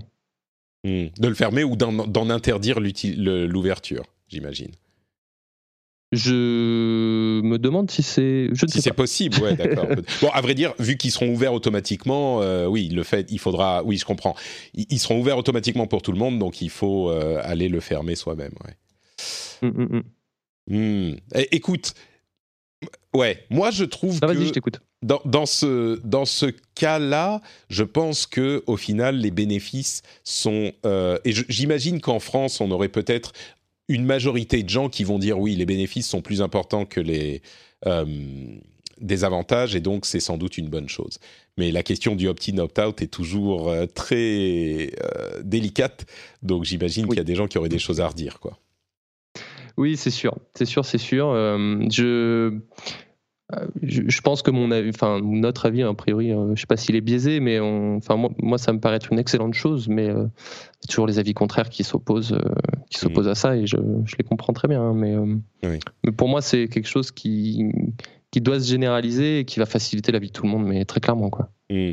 [0.84, 1.06] Hmm.
[1.18, 4.72] De le fermer ou d'en interdire l'ouverture, j'imagine.
[6.16, 8.48] Je me demande si c'est.
[8.68, 9.86] Si c'est possible, ouais, d'accord.
[10.22, 13.82] bon, à vrai dire, vu qu'ils seront ouverts automatiquement, euh, oui, le fait, il faudra.
[13.84, 14.34] Oui, je comprends.
[14.74, 18.14] Ils, seront ouverts automatiquement pour tout le monde, donc il faut euh, aller le fermer
[18.14, 18.74] soi-même, ouais.
[19.62, 20.02] Hum, hum,
[20.70, 21.16] hum.
[21.34, 21.94] Eh, écoute,
[23.14, 24.44] ouais, moi je trouve ah, que.
[24.44, 24.80] je t'écoute.
[25.02, 30.72] Dans, dans, ce, dans ce cas-là, je pense que au final, les bénéfices sont.
[30.86, 33.32] Euh, et j'imagine qu'en France, on aurait peut-être
[33.88, 37.42] une majorité de gens qui vont dire oui, les bénéfices sont plus importants que les
[37.86, 38.04] euh,
[39.00, 41.18] désavantages et donc c'est sans doute une bonne chose.
[41.56, 46.06] Mais la question du opt-in, opt-out est toujours euh, très euh, délicate,
[46.42, 48.58] donc j'imagine qu'il y a des gens qui auraient des choses à redire, quoi.
[49.78, 51.34] Oui, c'est sûr, c'est sûr, c'est sûr.
[51.34, 52.60] je
[53.54, 56.76] euh, je, pense que mon avis, enfin notre avis a priori, euh, je sais pas
[56.76, 60.26] s'il est biaisé, mais enfin moi, ça me paraît être une excellente chose, mais euh,
[60.88, 62.36] toujours les avis contraires qui s'opposent,
[62.90, 64.82] qui s'opposent à ça et je, les comprends très bien.
[64.82, 65.14] Hein, mais,
[66.02, 67.70] mais pour moi c'est quelque chose qui
[68.32, 70.84] qui doit se généraliser et qui va faciliter la vie de tout le monde, mais
[70.84, 71.48] très clairement quoi.
[71.70, 71.92] Mmh.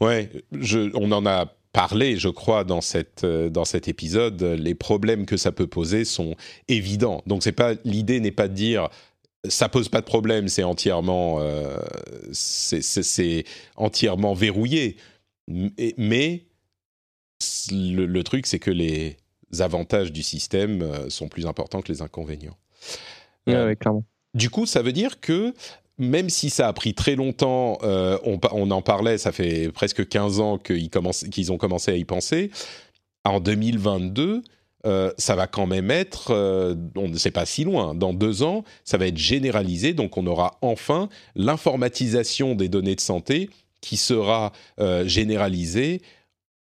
[0.00, 5.26] Ouais, je, on en a parlé, je crois, dans, cette, dans cet épisode, les problèmes
[5.26, 6.36] que ça peut poser sont
[6.68, 7.22] évidents.
[7.26, 8.88] Donc c'est pas l'idée n'est pas de dire
[9.48, 11.40] ça pose pas de problème, c'est entièrement,
[12.32, 13.44] c'est
[13.76, 14.96] entièrement verrouillé.
[15.48, 16.46] Mais
[17.70, 19.16] le, truc, c'est que les
[19.58, 22.56] avantages du système sont plus importants que les inconvénients.
[23.46, 24.04] oui, clairement.
[24.34, 25.54] Du coup, ça veut dire que
[25.98, 30.40] même si ça a pris très longtemps, euh, on, en parlait, ça fait presque 15
[30.40, 32.50] ans qu'ils ont commencé à y penser,
[33.24, 34.42] en 2022,
[34.86, 38.42] euh, ça va quand même être, euh, on ne sait pas si loin, dans deux
[38.42, 43.96] ans, ça va être généralisé, donc on aura enfin l'informatisation des données de santé qui
[43.96, 44.52] sera
[45.04, 46.00] généralisée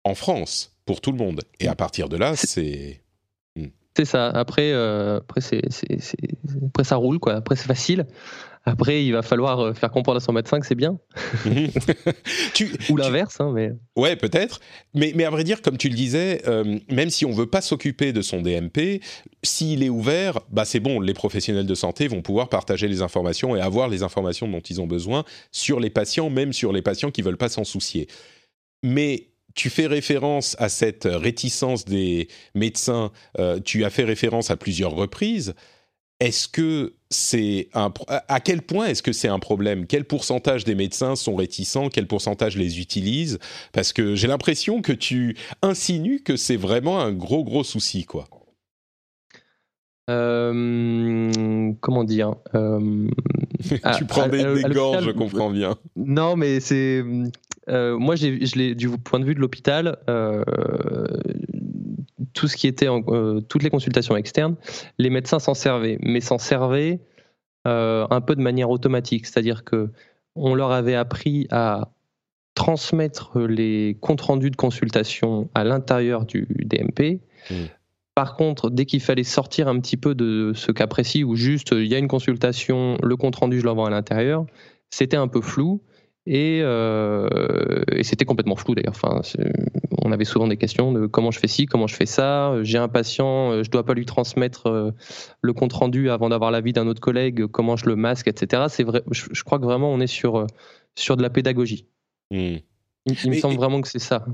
[0.03, 1.41] en France pour tout le monde.
[1.59, 3.01] Et à partir de là, c'est...
[3.55, 3.67] Hmm.
[3.95, 4.27] C'est ça.
[4.29, 5.61] Après, après, c'est,
[6.65, 7.35] après, ça roule, quoi.
[7.35, 8.07] Après, c'est facile.
[8.65, 10.97] Après, il va falloir euh, faire comprendre à son médecin que c'est bien.
[12.89, 13.71] Ou l'inverse, hein, mais.
[13.97, 14.61] Ouais, peut-être.
[14.93, 17.61] Mais, mais à vrai dire, comme tu le disais, euh, même si on veut pas
[17.61, 19.01] s'occuper de son DMP,
[19.43, 21.01] s'il est ouvert, bah c'est bon.
[21.01, 24.79] Les professionnels de santé vont pouvoir partager les informations et avoir les informations dont ils
[24.79, 28.07] ont besoin sur les patients, même sur les patients qui veulent pas s'en soucier.
[28.81, 34.57] Mais tu fais référence à cette réticence des médecins, euh, tu as fait référence à
[34.57, 35.53] plusieurs reprises.
[36.23, 39.85] Est-ce que c'est un à quel point est-ce que c'est un problème?
[39.87, 41.89] Quel pourcentage des médecins sont réticents?
[41.89, 43.39] Quel pourcentage les utilisent?
[43.73, 48.29] Parce que j'ai l'impression que tu insinues que c'est vraiment un gros gros souci, quoi.
[50.09, 53.09] Euh, comment dire euh,
[53.97, 55.75] Tu prends des, gorges, je comprends bien.
[55.97, 57.03] Non, mais c'est
[57.67, 59.97] euh, moi, je l'ai du point de vue de l'hôpital
[62.33, 64.55] tout ce qui était euh, toutes les consultations externes,
[64.97, 66.99] les médecins s'en servaient, mais s'en servaient
[67.67, 69.89] euh, un peu de manière automatique, c'est-à-dire que
[70.35, 71.91] on leur avait appris à
[72.55, 77.21] transmettre les comptes rendus de consultation à l'intérieur du DMP.
[77.49, 77.55] Mmh.
[78.15, 81.69] Par contre, dès qu'il fallait sortir un petit peu de ce cas précis où juste
[81.71, 84.45] il y a une consultation, le compte rendu je l'envoie à l'intérieur,
[84.91, 85.81] c'était un peu flou.
[86.29, 88.93] Euh, et, c'était complètement flou d'ailleurs.
[88.95, 89.21] Enfin,
[90.01, 92.63] on avait souvent des questions de comment je fais ci, comment je fais ça.
[92.63, 94.91] J'ai un patient, euh, je dois pas lui transmettre euh,
[95.41, 97.47] le compte rendu avant d'avoir l'avis d'un autre collègue.
[97.47, 98.63] Comment je le masque, etc.
[98.69, 99.03] C'est vrai.
[99.11, 100.47] Je, crois que vraiment on est sur
[100.95, 101.87] sur de la pédagogie.
[102.31, 102.57] Hmm.
[103.05, 104.25] Il, me semble vraiment que c'est ça.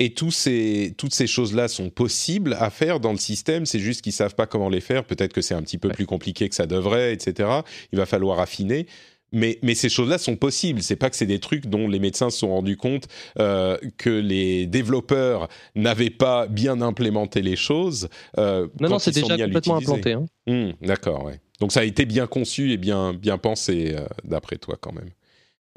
[0.00, 4.02] Et tous ces, toutes ces choses-là sont possibles à faire dans le système, c'est juste
[4.02, 5.04] qu'ils savent pas comment les faire.
[5.04, 7.60] Peut-être que c'est un petit peu plus compliqué que ça devrait, etc.
[7.92, 8.86] Il va falloir affiner.
[9.34, 10.82] Mais, mais ces choses-là sont possibles.
[10.82, 13.08] C'est pas que c'est des trucs dont les médecins se sont rendus compte
[13.38, 18.08] euh, que les développeurs n'avaient pas bien implémenté les choses.
[18.38, 20.12] Euh, non, non, c'est déjà complètement implanté.
[20.12, 20.26] Hein.
[20.46, 21.40] Mmh, d'accord, ouais.
[21.60, 25.10] Donc ça a été bien conçu et bien, bien pensé, euh, d'après toi, quand même.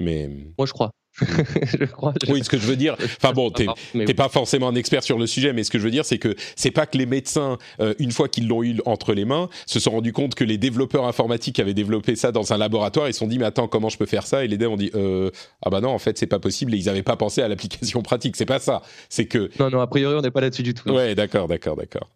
[0.00, 0.28] Mais...
[0.56, 0.92] Moi, je crois.
[1.62, 2.14] je crois.
[2.28, 2.96] Oui, ce que je veux dire.
[3.22, 4.12] Enfin bon, t'es oui.
[4.14, 6.34] pas forcément un expert sur le sujet, mais ce que je veux dire, c'est que
[6.56, 9.80] c'est pas que les médecins, euh, une fois qu'ils l'ont eu entre les mains, se
[9.80, 13.08] sont rendus compte que les développeurs informatiques avaient développé ça dans un laboratoire.
[13.08, 14.44] Ils se sont dit, mais attends, comment je peux faire ça?
[14.44, 15.30] Et les devs ont dit, euh,
[15.62, 16.74] ah bah non, en fait, c'est pas possible.
[16.74, 18.36] Et ils avaient pas pensé à l'application pratique.
[18.36, 18.82] C'est pas ça.
[19.08, 19.50] C'est que.
[19.58, 20.90] Non, non, a priori, on n'est pas là-dessus du tout.
[20.90, 22.08] Ouais, d'accord, d'accord, d'accord.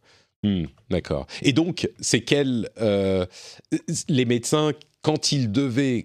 [0.42, 1.26] Hmm, d'accord.
[1.42, 3.26] Et donc, c'est quels euh,
[4.08, 4.72] les médecins
[5.02, 6.04] quand ils devaient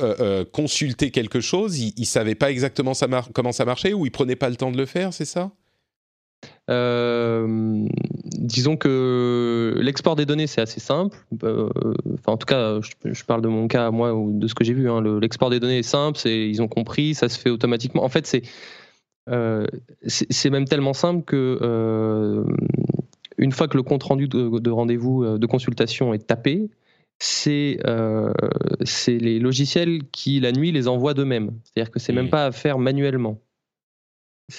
[0.00, 2.92] euh, euh, consulter quelque chose, il ne savait pas exactement
[3.34, 5.50] comment ça marchait ou il prenait pas le temps de le faire, c'est ça?
[6.70, 7.86] Euh,
[8.38, 11.18] disons que l'export des données c'est assez simple.
[12.26, 14.90] en tout cas, je, parle de mon cas moi de ce que j'ai vu.
[14.90, 15.02] Hein.
[15.20, 18.02] l'export des données est simple, ils ont compris, ça se fait automatiquement.
[18.02, 22.46] En fait, c'est même tellement simple que
[23.36, 26.70] une fois que le compte rendu de rendez-vous de consultation est tapé,
[27.86, 28.32] euh,
[28.84, 31.52] c'est les logiciels qui, la nuit, les envoient d'eux-mêmes.
[31.64, 32.30] C'est-à-dire que c'est même mmh.
[32.30, 33.40] pas à faire manuellement.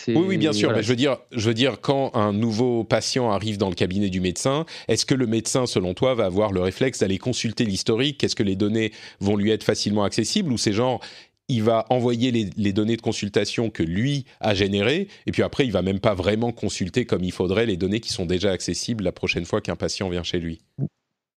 [0.07, 0.71] Oui, oui, bien sûr.
[0.71, 4.09] Mais je veux dire, je veux dire, quand un nouveau patient arrive dans le cabinet
[4.09, 8.23] du médecin, est-ce que le médecin, selon toi, va avoir le réflexe d'aller consulter l'historique?
[8.23, 10.51] Est-ce que les données vont lui être facilement accessibles?
[10.51, 10.99] Ou c'est genre
[11.49, 15.65] il va envoyer les, les, données de consultation que lui a générées, et puis après,
[15.65, 19.03] il va même pas vraiment consulter comme il faudrait les données qui sont déjà accessibles
[19.03, 20.61] la prochaine fois qu'un patient vient chez lui?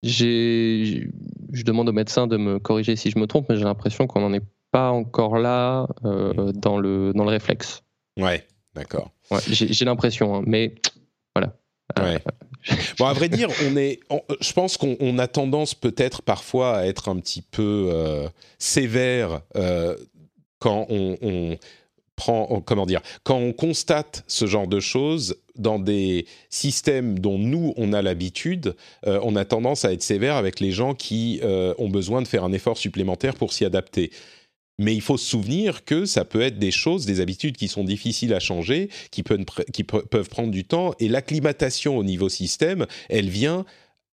[0.05, 4.21] Je demande au médecin de me corriger si je me trompe, mais j'ai l'impression qu'on
[4.21, 7.81] n'en est pas encore là euh, dans, le, dans le réflexe.
[8.19, 9.11] Ouais, d'accord.
[9.47, 10.75] j'ai l'impression, hein, mais
[11.33, 11.55] voilà.
[11.99, 12.19] Euh,
[12.99, 13.99] bon, à vrai dire, on est,
[14.41, 18.27] je pense qu'on a tendance peut-être parfois à être un petit peu euh,
[18.59, 19.41] sévère
[20.59, 21.57] quand on,
[22.15, 27.73] prend, comment dire, quand on constate ce genre de choses dans des systèmes dont nous
[27.77, 28.75] on a l'habitude,
[29.07, 32.27] euh, on a tendance à être sévère avec les gens qui euh, ont besoin de
[32.27, 34.11] faire un effort supplémentaire pour s'y adapter.
[34.77, 37.85] mais il faut se souvenir que ça peut être des choses, des habitudes qui sont
[37.85, 40.93] difficiles à changer, qui peuvent prendre du temps.
[40.99, 43.65] Et l'acclimatation au niveau système, elle vient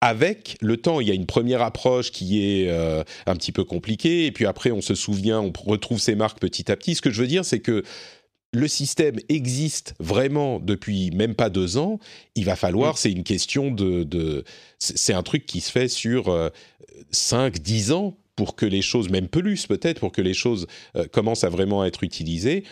[0.01, 0.99] avec le temps.
[0.99, 4.45] Il y a une première approche qui est euh, un petit peu compliquée, et puis
[4.45, 6.95] après on se souvient, on retrouve ses marques petit à petit.
[6.95, 7.83] Ce que je veux dire, c'est que
[8.53, 11.99] le système existe vraiment depuis même pas deux ans.
[12.35, 14.43] Il va falloir, c'est une question de,
[14.79, 16.49] c'est un truc qui se fait sur euh,
[17.11, 21.05] cinq, dix ans pour que les choses, même plus peut-être, pour que les choses euh,
[21.07, 22.63] commencent à vraiment être utilisées.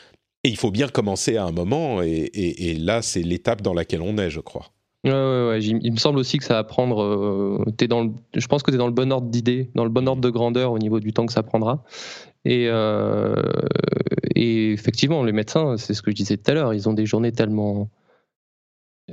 [0.43, 4.17] Et il faut bien commencer à un moment, et, là, c'est l'étape dans laquelle on
[4.17, 4.71] est, je crois.
[5.05, 5.63] Ouais, ouais, ouais.
[5.63, 7.01] Il me semble aussi que ça va prendre.
[7.01, 9.89] Euh, es dans je pense que tu es dans le bon ordre d'idée, dans le
[9.89, 11.85] bon ordre de grandeur au niveau du temps que ça prendra.
[12.45, 13.35] Et, euh,
[14.35, 17.05] et effectivement, les médecins, c'est ce que je disais tout à l'heure, ils ont des
[17.05, 17.89] journées tellement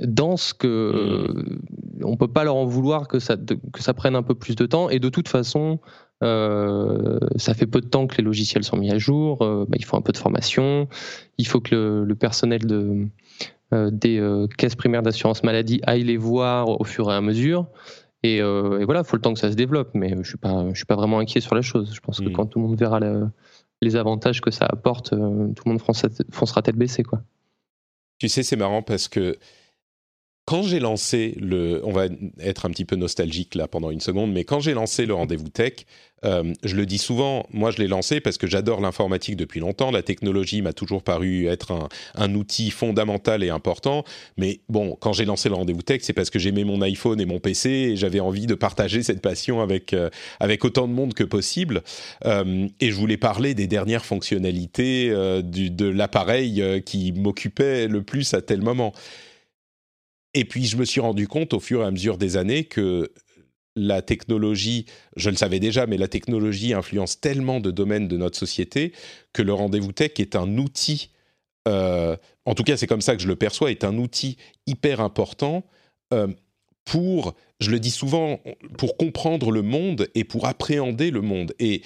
[0.01, 2.05] denses que mmh.
[2.05, 4.65] on peut pas leur en vouloir que ça, que ça prenne un peu plus de
[4.65, 4.89] temps.
[4.89, 5.79] Et de toute façon,
[6.23, 9.41] euh, ça fait peu de temps que les logiciels sont mis à jour.
[9.41, 10.87] Euh, bah, il faut un peu de formation.
[11.37, 13.05] Il faut que le, personnel de, euh,
[13.71, 17.67] des caisses primaires d'assurance maladie aille les voir au fur et à mesure.
[18.23, 19.89] Et, voilà, il faut le temps que ça se développe.
[19.93, 21.91] Mais je suis pas, je suis pas vraiment inquiet sur la chose.
[21.93, 22.33] Je pense que mmh.
[22.33, 22.99] quand tout le monde verra
[23.81, 27.21] les avantages que ça apporte, tout le monde foncera tête baissée, quoi.
[28.19, 29.37] Tu sais, c'est marrant parce que
[30.47, 32.05] quand j'ai lancé le, on va
[32.39, 35.49] être un petit peu nostalgique là pendant une seconde, mais quand j'ai lancé le rendez-vous
[35.49, 35.85] tech,
[36.23, 39.91] euh, je le dis souvent, moi je l'ai lancé parce que j'adore l'informatique depuis longtemps,
[39.91, 44.05] la technologie m'a toujours paru être un, outil fondamental et important,
[44.37, 47.25] mais bon, quand j'ai lancé le rendez-vous tech, c'est parce que j'aimais mon iPhone et
[47.25, 51.13] mon PC et j'avais envie de partager cette passion avec, euh, avec autant de monde
[51.13, 51.83] que possible,
[52.25, 58.41] euh, et je voulais parler des dernières fonctionnalités de l'appareil qui m'occupait le plus à
[58.41, 58.93] tel moment.
[60.33, 63.11] Et puis je me suis rendu compte au fur et à mesure des années que
[63.75, 68.37] la technologie, je le savais déjà, mais la technologie influence tellement de domaines de notre
[68.37, 68.91] société
[69.33, 71.11] que le rendez-vous tech est un outil,
[71.67, 74.99] euh, en tout cas c'est comme ça que je le perçois, est un outil hyper
[74.99, 75.63] important
[76.13, 76.27] euh,
[76.85, 78.39] pour, je le dis souvent,
[78.77, 81.53] pour comprendre le monde et pour appréhender le monde.
[81.59, 81.81] Et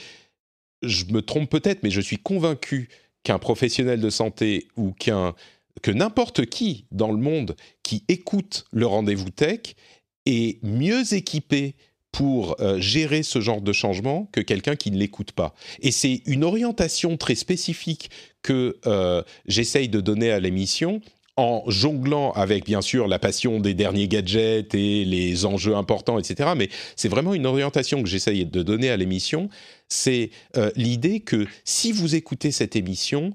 [0.83, 2.89] je me trompe peut-être, mais je suis convaincu
[3.23, 5.33] qu'un professionnel de santé ou qu'un
[5.81, 9.75] que n'importe qui dans le monde qui écoute le rendez-vous tech
[10.25, 11.75] est mieux équipé
[12.11, 15.53] pour euh, gérer ce genre de changement que quelqu'un qui ne l'écoute pas.
[15.81, 18.09] Et c'est une orientation très spécifique
[18.41, 21.01] que euh, j'essaye de donner à l'émission
[21.37, 26.51] en jonglant avec bien sûr la passion des derniers gadgets et les enjeux importants, etc.
[26.57, 29.47] Mais c'est vraiment une orientation que j'essaye de donner à l'émission.
[29.87, 33.33] C'est euh, l'idée que si vous écoutez cette émission,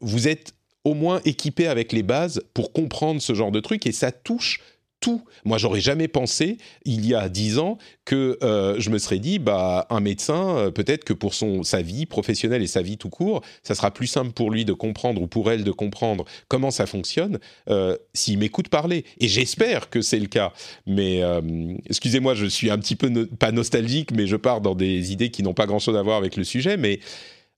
[0.00, 0.52] vous êtes
[0.88, 4.60] au moins équipé avec les bases pour comprendre ce genre de truc et ça touche
[5.00, 5.22] tout.
[5.44, 9.38] Moi, j'aurais jamais pensé, il y a dix ans, que euh, je me serais dit,
[9.38, 13.10] bah, un médecin, euh, peut-être que pour son, sa vie professionnelle et sa vie tout
[13.10, 16.72] court, ça sera plus simple pour lui de comprendre ou pour elle de comprendre comment
[16.72, 19.04] ça fonctionne euh, s'il m'écoute parler.
[19.20, 20.52] Et j'espère que c'est le cas.
[20.86, 21.22] Mais
[21.86, 25.42] excusez-moi, je suis un petit peu pas nostalgique, mais je pars dans des idées qui
[25.42, 26.76] n'ont pas grand-chose à voir avec le sujet.
[26.76, 26.98] Mais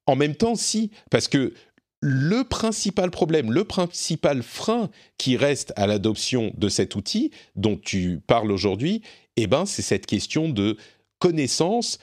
[0.06, 1.54] en même temps, si, parce que
[2.00, 8.20] le principal problème, le principal frein qui reste à l'adoption de cet outil dont tu
[8.26, 9.02] parles aujourd'hui,
[9.36, 10.76] eh ben, c'est cette question de
[11.18, 11.98] connaissance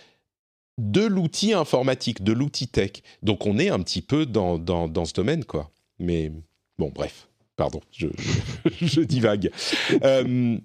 [0.78, 2.91] de l'outil informatique, de l'outil tech.
[3.24, 5.72] Donc on est un petit peu dans, dans, ce domaine, quoi.
[5.98, 6.32] Mais
[6.78, 8.08] bon, bref, pardon, je,
[8.82, 9.50] je, divague.
[10.04, 10.58] Euh,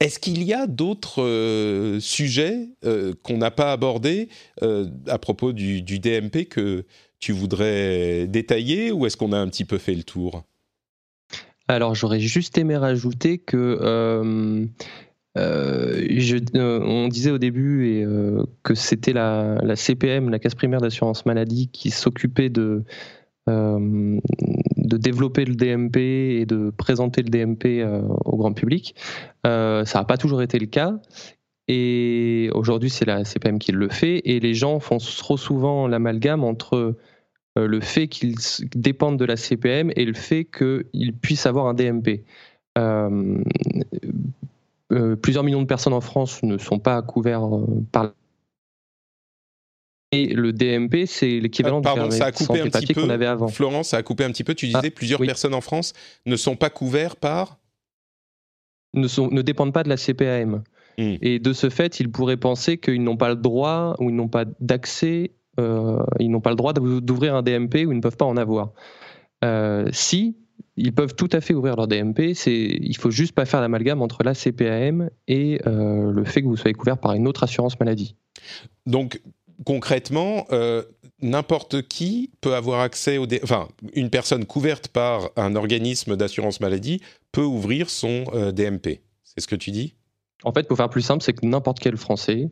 [0.00, 4.28] est-ce qu'il y a d'autres euh, sujets euh, qu'on n'a pas abordés
[5.06, 6.84] à propos du, du DMP que
[7.20, 10.44] tu voudrais détailler ou est-ce qu'on a un petit peu fait le tour?
[11.68, 14.66] Alors j'aurais juste aimé rajouter que euh,
[15.38, 16.08] euh,
[16.56, 18.06] euh, on disait au début et,
[18.64, 22.82] que c'était la, CPM, la caisse primaire d'assurance maladie, qui s'occupait de,
[23.46, 25.96] de développer le DMP
[26.40, 27.86] et de présenter le DMP
[28.24, 28.96] au grand public.
[29.44, 30.98] ça n'a pas toujours été le cas.
[31.68, 34.22] Et aujourd'hui, c'est la CPM qui le fait.
[34.24, 36.96] Et les gens font trop souvent l'amalgame entre
[37.56, 38.36] le fait qu'ils
[38.74, 42.24] dépendent de la CPM et le fait qu'ils puissent avoir un DMP.
[42.78, 43.42] Euh,
[44.92, 47.48] euh, plusieurs millions de personnes en France ne sont pas couverts
[47.92, 48.12] par
[50.12, 53.02] et le DMP, c'est l'équivalent ah, de ça a coupé un petit peu.
[53.02, 53.46] qu'on avait avant.
[53.46, 54.54] Florence, ça a coupé un petit peu.
[54.54, 55.92] Tu disais ah, plusieurs personnes en France
[56.26, 57.58] ne sont pas couverts par
[58.94, 60.64] ne, sont, ne dépendent pas de la CPAM.
[60.98, 61.14] Hmm.
[61.22, 64.26] Et de ce fait, ils pourraient penser qu'ils n'ont pas le droit ou ils n'ont
[64.26, 65.39] pas d'accès euh,
[66.18, 68.72] ils n'ont pas le droit d'ouvrir un DMP ou ils ne peuvent pas en avoir.
[69.44, 70.36] Euh, si,
[70.76, 72.34] ils peuvent tout à fait ouvrir leur DMP.
[72.34, 76.46] C'est, il faut juste pas faire l'amalgame entre la CPAM et euh, le fait que
[76.46, 78.16] vous soyez couvert par une autre assurance maladie.
[78.86, 79.20] Donc
[79.64, 80.46] concrètement,
[81.22, 83.26] n'importe qui peut avoir accès au...
[83.42, 87.00] Enfin, une personne couverte par un organisme d'assurance maladie
[87.32, 89.00] peut ouvrir son euh, DMP.
[89.22, 89.94] C'est ce que tu dis?
[90.42, 92.50] En fait, pour faire plus simple, c'est que n'importe quel Français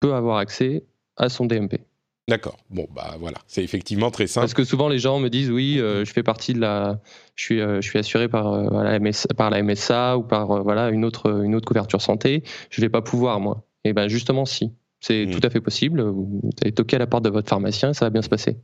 [0.00, 0.84] peut avoir accès
[1.16, 1.80] à son DMP.
[2.28, 2.58] D'accord.
[2.68, 4.44] Bon, bah voilà, c'est effectivement très simple.
[4.44, 7.00] Parce que souvent les gens me disent oui, euh, je fais partie de la,
[7.34, 10.90] je suis, euh, je suis assuré par, la MSA, par la MSA ou par voilà
[10.90, 12.42] une autre, une autre couverture santé.
[12.68, 13.64] Je vais pas pouvoir moi.
[13.84, 14.72] Et ben justement si.
[15.00, 15.30] C'est hmm.
[15.30, 16.02] tout à fait possible.
[16.02, 18.58] Vous allez toquer à la porte de votre pharmacien et ça va bien se passer.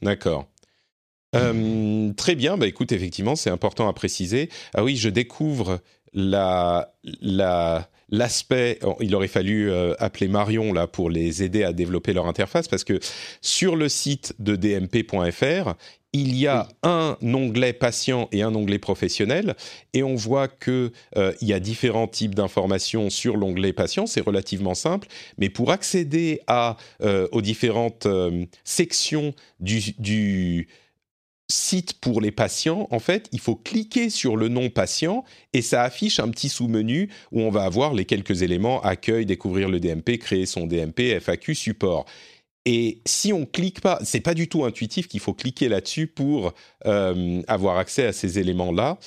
[0.00, 0.46] D'accord.
[1.34, 4.50] Euh, très bien, bah écoute, effectivement, c'est important à préciser.
[4.74, 5.80] Ah oui, je découvre
[6.12, 11.72] la, la, l'aspect, oh, il aurait fallu euh, appeler Marion là pour les aider à
[11.72, 13.00] développer leur interface parce que
[13.40, 15.74] sur le site de dmp.fr,
[16.12, 19.56] il y a un onglet patient et un onglet professionnel,
[19.94, 24.06] et on voit que euh, il y a différents types d'informations sur l'onglet patient.
[24.06, 25.08] C'est relativement simple,
[25.38, 30.68] mais pour accéder à euh, aux différentes euh, sections du, du
[31.52, 35.82] site pour les patients, en fait, il faut cliquer sur le nom patient et ça
[35.82, 40.18] affiche un petit sous-menu où on va avoir les quelques éléments accueil, découvrir le DMP,
[40.18, 42.06] créer son DMP, FAQ, support.
[42.64, 46.52] Et si on clique pas, c'est pas du tout intuitif qu'il faut cliquer là-dessus pour
[46.86, 48.98] euh, avoir accès à ces éléments-là.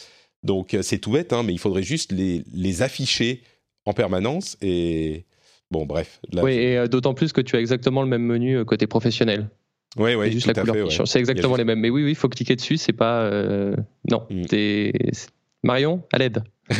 [0.43, 3.41] Donc euh, c'est tout bête, hein, mais il faudrait juste les, les, afficher
[3.85, 4.57] en permanence.
[4.61, 5.25] Et
[5.71, 6.19] bon, bref.
[6.33, 9.49] oui, et euh, d'autant plus que tu as exactement le même menu côté professionnel.
[9.97, 11.79] Oui, oui, juste la couleur C'est exactement les mêmes.
[11.79, 12.77] Mais oui, oui, il faut cliquer dessus.
[12.77, 13.29] C'est pas.
[14.09, 14.25] Non.
[14.29, 14.45] Mm.
[15.65, 16.43] Marion, à l'aide.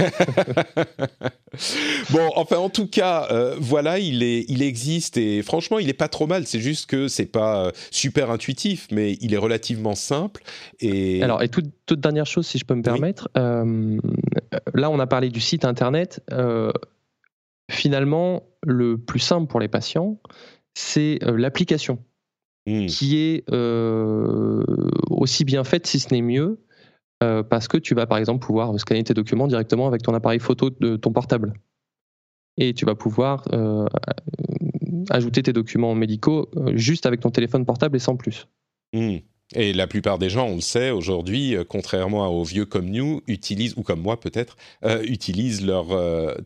[2.11, 5.93] bon, enfin, en tout cas, euh, voilà, il, est, il existe et franchement, il est
[5.93, 6.45] pas trop mal.
[6.45, 10.43] C'est juste que c'est pas euh, super intuitif, mais il est relativement simple.
[10.79, 13.97] Et alors, et toute, dernière chose, si je peux me permettre, euh,
[14.75, 16.21] là, on a parlé du site internet.
[17.71, 20.19] finalement, le plus simple pour les patients,
[20.75, 21.97] c'est l'application,
[22.65, 22.85] hmm.
[22.87, 23.43] qui est
[25.09, 26.59] aussi bien faite, si ce n'est mieux,
[27.23, 30.39] euh, parce que tu vas par exemple pouvoir scanner tes documents directement avec ton appareil
[30.39, 31.53] photo de ton portable.
[32.57, 33.85] Et tu vas pouvoir euh,
[35.09, 38.47] ajouter tes documents médicaux euh, juste avec ton téléphone portable et sans plus.
[38.93, 39.17] Hmm.
[39.53, 43.75] Et la plupart des gens, on le sait aujourd'hui, contrairement aux vieux comme nous, utilisent,
[43.77, 44.57] ou comme moi peut-être,
[45.03, 45.85] utilisent leur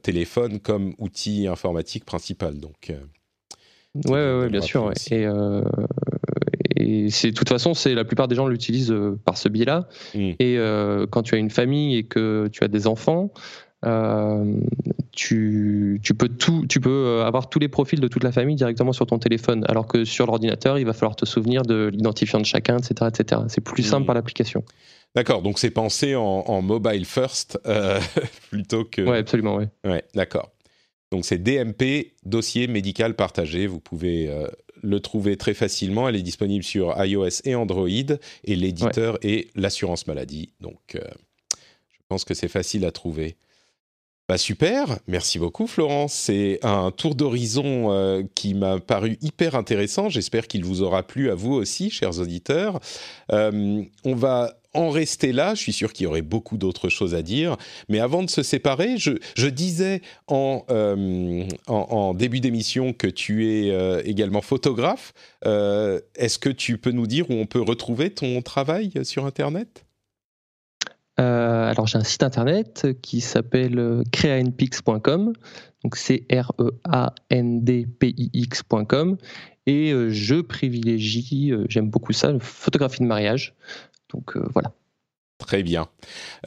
[0.02, 2.60] téléphone comme outil informatique principal.
[2.60, 2.92] Donc,
[3.96, 4.92] ouais, ouais, bien sûr.
[5.12, 5.28] Et,
[6.80, 9.88] et c'est de toute façon, c'est la plupart des gens l'utilisent euh, par ce biais-là.
[10.16, 10.32] Mm.
[10.40, 13.32] Et euh, quand tu as une famille et que tu as des enfants,
[13.86, 14.56] euh,
[15.12, 18.94] tu, tu, peux tout, tu peux avoir tous les profils de toute la famille directement
[18.94, 22.46] sur ton téléphone, alors que sur l'ordinateur, il va falloir te souvenir de l'identifiant de
[22.46, 23.42] chacun, etc., etc.
[23.50, 24.08] C'est plus simple mm.
[24.08, 24.64] par l'application.
[25.16, 27.60] D'accord, donc c'est pensé en, mobile first
[28.52, 29.02] plutôt que.
[29.02, 29.66] Oui, absolument, oui.
[29.84, 30.52] Ouais, d'accord.
[31.12, 33.68] Donc c'est DMP, dossier médical partagé.
[33.68, 34.30] Vous pouvez
[34.82, 36.08] le trouver très facilement.
[36.08, 40.54] Elle est disponible sur iOS et Android et l'éditeur est l'assurance maladie.
[40.62, 41.02] Donc, euh,
[41.92, 43.38] je pense que c'est facile à trouver.
[44.30, 46.14] Bah super, merci beaucoup Florence.
[46.14, 50.08] C'est un tour d'horizon euh, qui m'a paru hyper intéressant.
[50.08, 52.80] J'espère qu'il vous aura plu à vous aussi, chers auditeurs.
[53.32, 55.56] Euh, on va en rester là.
[55.56, 57.58] Je suis sûr qu'il y aurait beaucoup d'autres choses à dire.
[57.90, 64.42] Mais avant de se séparer, je, disais euh, en, début d'émission que tu es également
[64.42, 65.12] photographe.
[65.44, 69.86] Est-ce que tu peux nous dire où on peut retrouver ton travail sur Internet?
[71.20, 75.34] Alors j'ai un site internet qui s'appelle creandpix.com,
[75.84, 79.18] donc c'est r e a n d p i x.com
[79.66, 83.56] et je privilégie, j'aime beaucoup ça, la photographie de mariage.
[84.14, 84.74] Donc euh, voilà.
[85.38, 85.88] Très bien.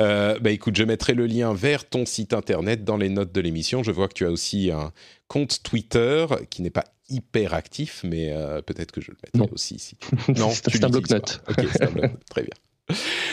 [0.01, 3.41] Euh, bah écoute, je mettrai le lien vers ton site internet dans les notes de
[3.41, 3.83] l'émission.
[3.83, 4.93] Je vois que tu as aussi un
[5.29, 9.77] compte Twitter qui n'est pas hyper actif, mais euh, peut-être que je le mettrai aussi
[9.77, 9.97] ici.
[10.37, 11.43] non, c'est un bloc-notes.
[11.49, 12.25] Ok, c'est un bloc-notes.
[12.29, 12.55] Très bien.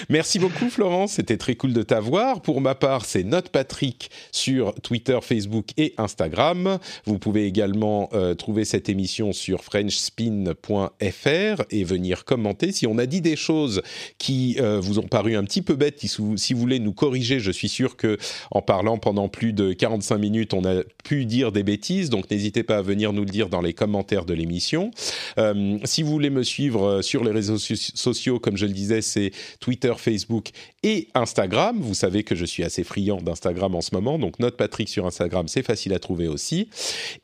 [0.10, 2.42] Merci beaucoup Florence, c'était très cool de t'avoir.
[2.42, 6.80] Pour ma part, c'est Note Patrick sur Twitter, Facebook et Instagram.
[7.06, 12.72] Vous pouvez également euh, trouver cette émission sur frenchspin.fr et venir commenter.
[12.72, 13.82] Si on a dit des choses
[14.18, 17.52] qui euh, vous ont paru un petit peu bêtes, si vous, voulez nous corriger, je
[17.52, 18.18] suis sûr que
[18.52, 22.10] en parlant pendant plus de 45 minutes, on a pu dire des bêtises.
[22.10, 24.92] Donc n'hésitez pas à venir nous le dire dans les commentaires de l'émission.
[25.38, 29.32] Euh, si vous voulez me suivre sur les réseaux sociaux, comme je le disais, c'est
[29.60, 30.50] Twitter Facebook
[30.84, 31.80] et Instagram.
[31.82, 35.06] Vous savez que je suis assez friand d'Instagram en ce moment, donc note Patrick sur
[35.06, 36.70] Instagram, c'est facile à trouver aussi.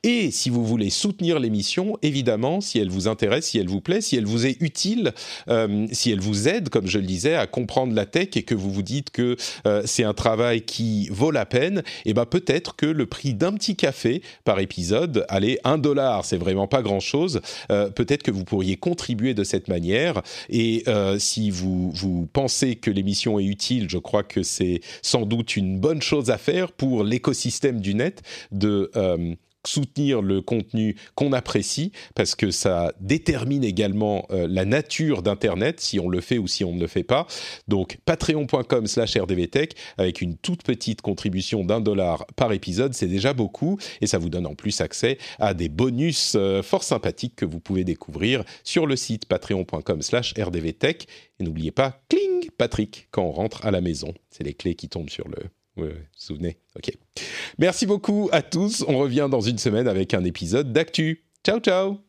[0.03, 4.01] Et si vous voulez soutenir l'émission, évidemment, si elle vous intéresse, si elle vous plaît,
[4.01, 5.13] si elle vous est utile,
[5.49, 8.55] euh, si elle vous aide, comme je le disais, à comprendre la tech et que
[8.55, 12.25] vous vous dites que euh, c'est un travail qui vaut la peine, et eh ben
[12.25, 16.81] peut-être que le prix d'un petit café par épisode, allez, un dollar, c'est vraiment pas
[16.81, 20.21] grand-chose, euh, peut-être que vous pourriez contribuer de cette manière.
[20.49, 20.83] Et
[21.17, 25.79] si vous, vous pensez que l'émission est utile, je crois que c'est sans doute une
[25.79, 28.91] bonne chose à faire pour l'écosystème du net de
[29.67, 35.99] soutenir le contenu qu'on apprécie parce que ça détermine également euh, la nature d'Internet, si
[35.99, 37.27] on le fait ou si on ne le fait pas.
[37.67, 43.33] Donc patreon.com slash rdvtech avec une toute petite contribution d'un dollar par épisode, c'est déjà
[43.33, 47.45] beaucoup et ça vous donne en plus accès à des bonus euh, fort sympathiques que
[47.45, 51.07] vous pouvez découvrir sur le site patreon.com slash rdvtech.
[51.39, 54.13] Et n'oubliez pas, cling, Patrick, quand on rentre à la maison.
[54.29, 55.37] C'est les clés qui tombent sur le,
[55.75, 56.91] vous vous souvenez Ok.
[57.57, 58.83] Merci beaucoup à tous.
[58.87, 61.25] On revient dans une semaine avec un épisode d'actu.
[61.43, 61.99] Ciao, ciao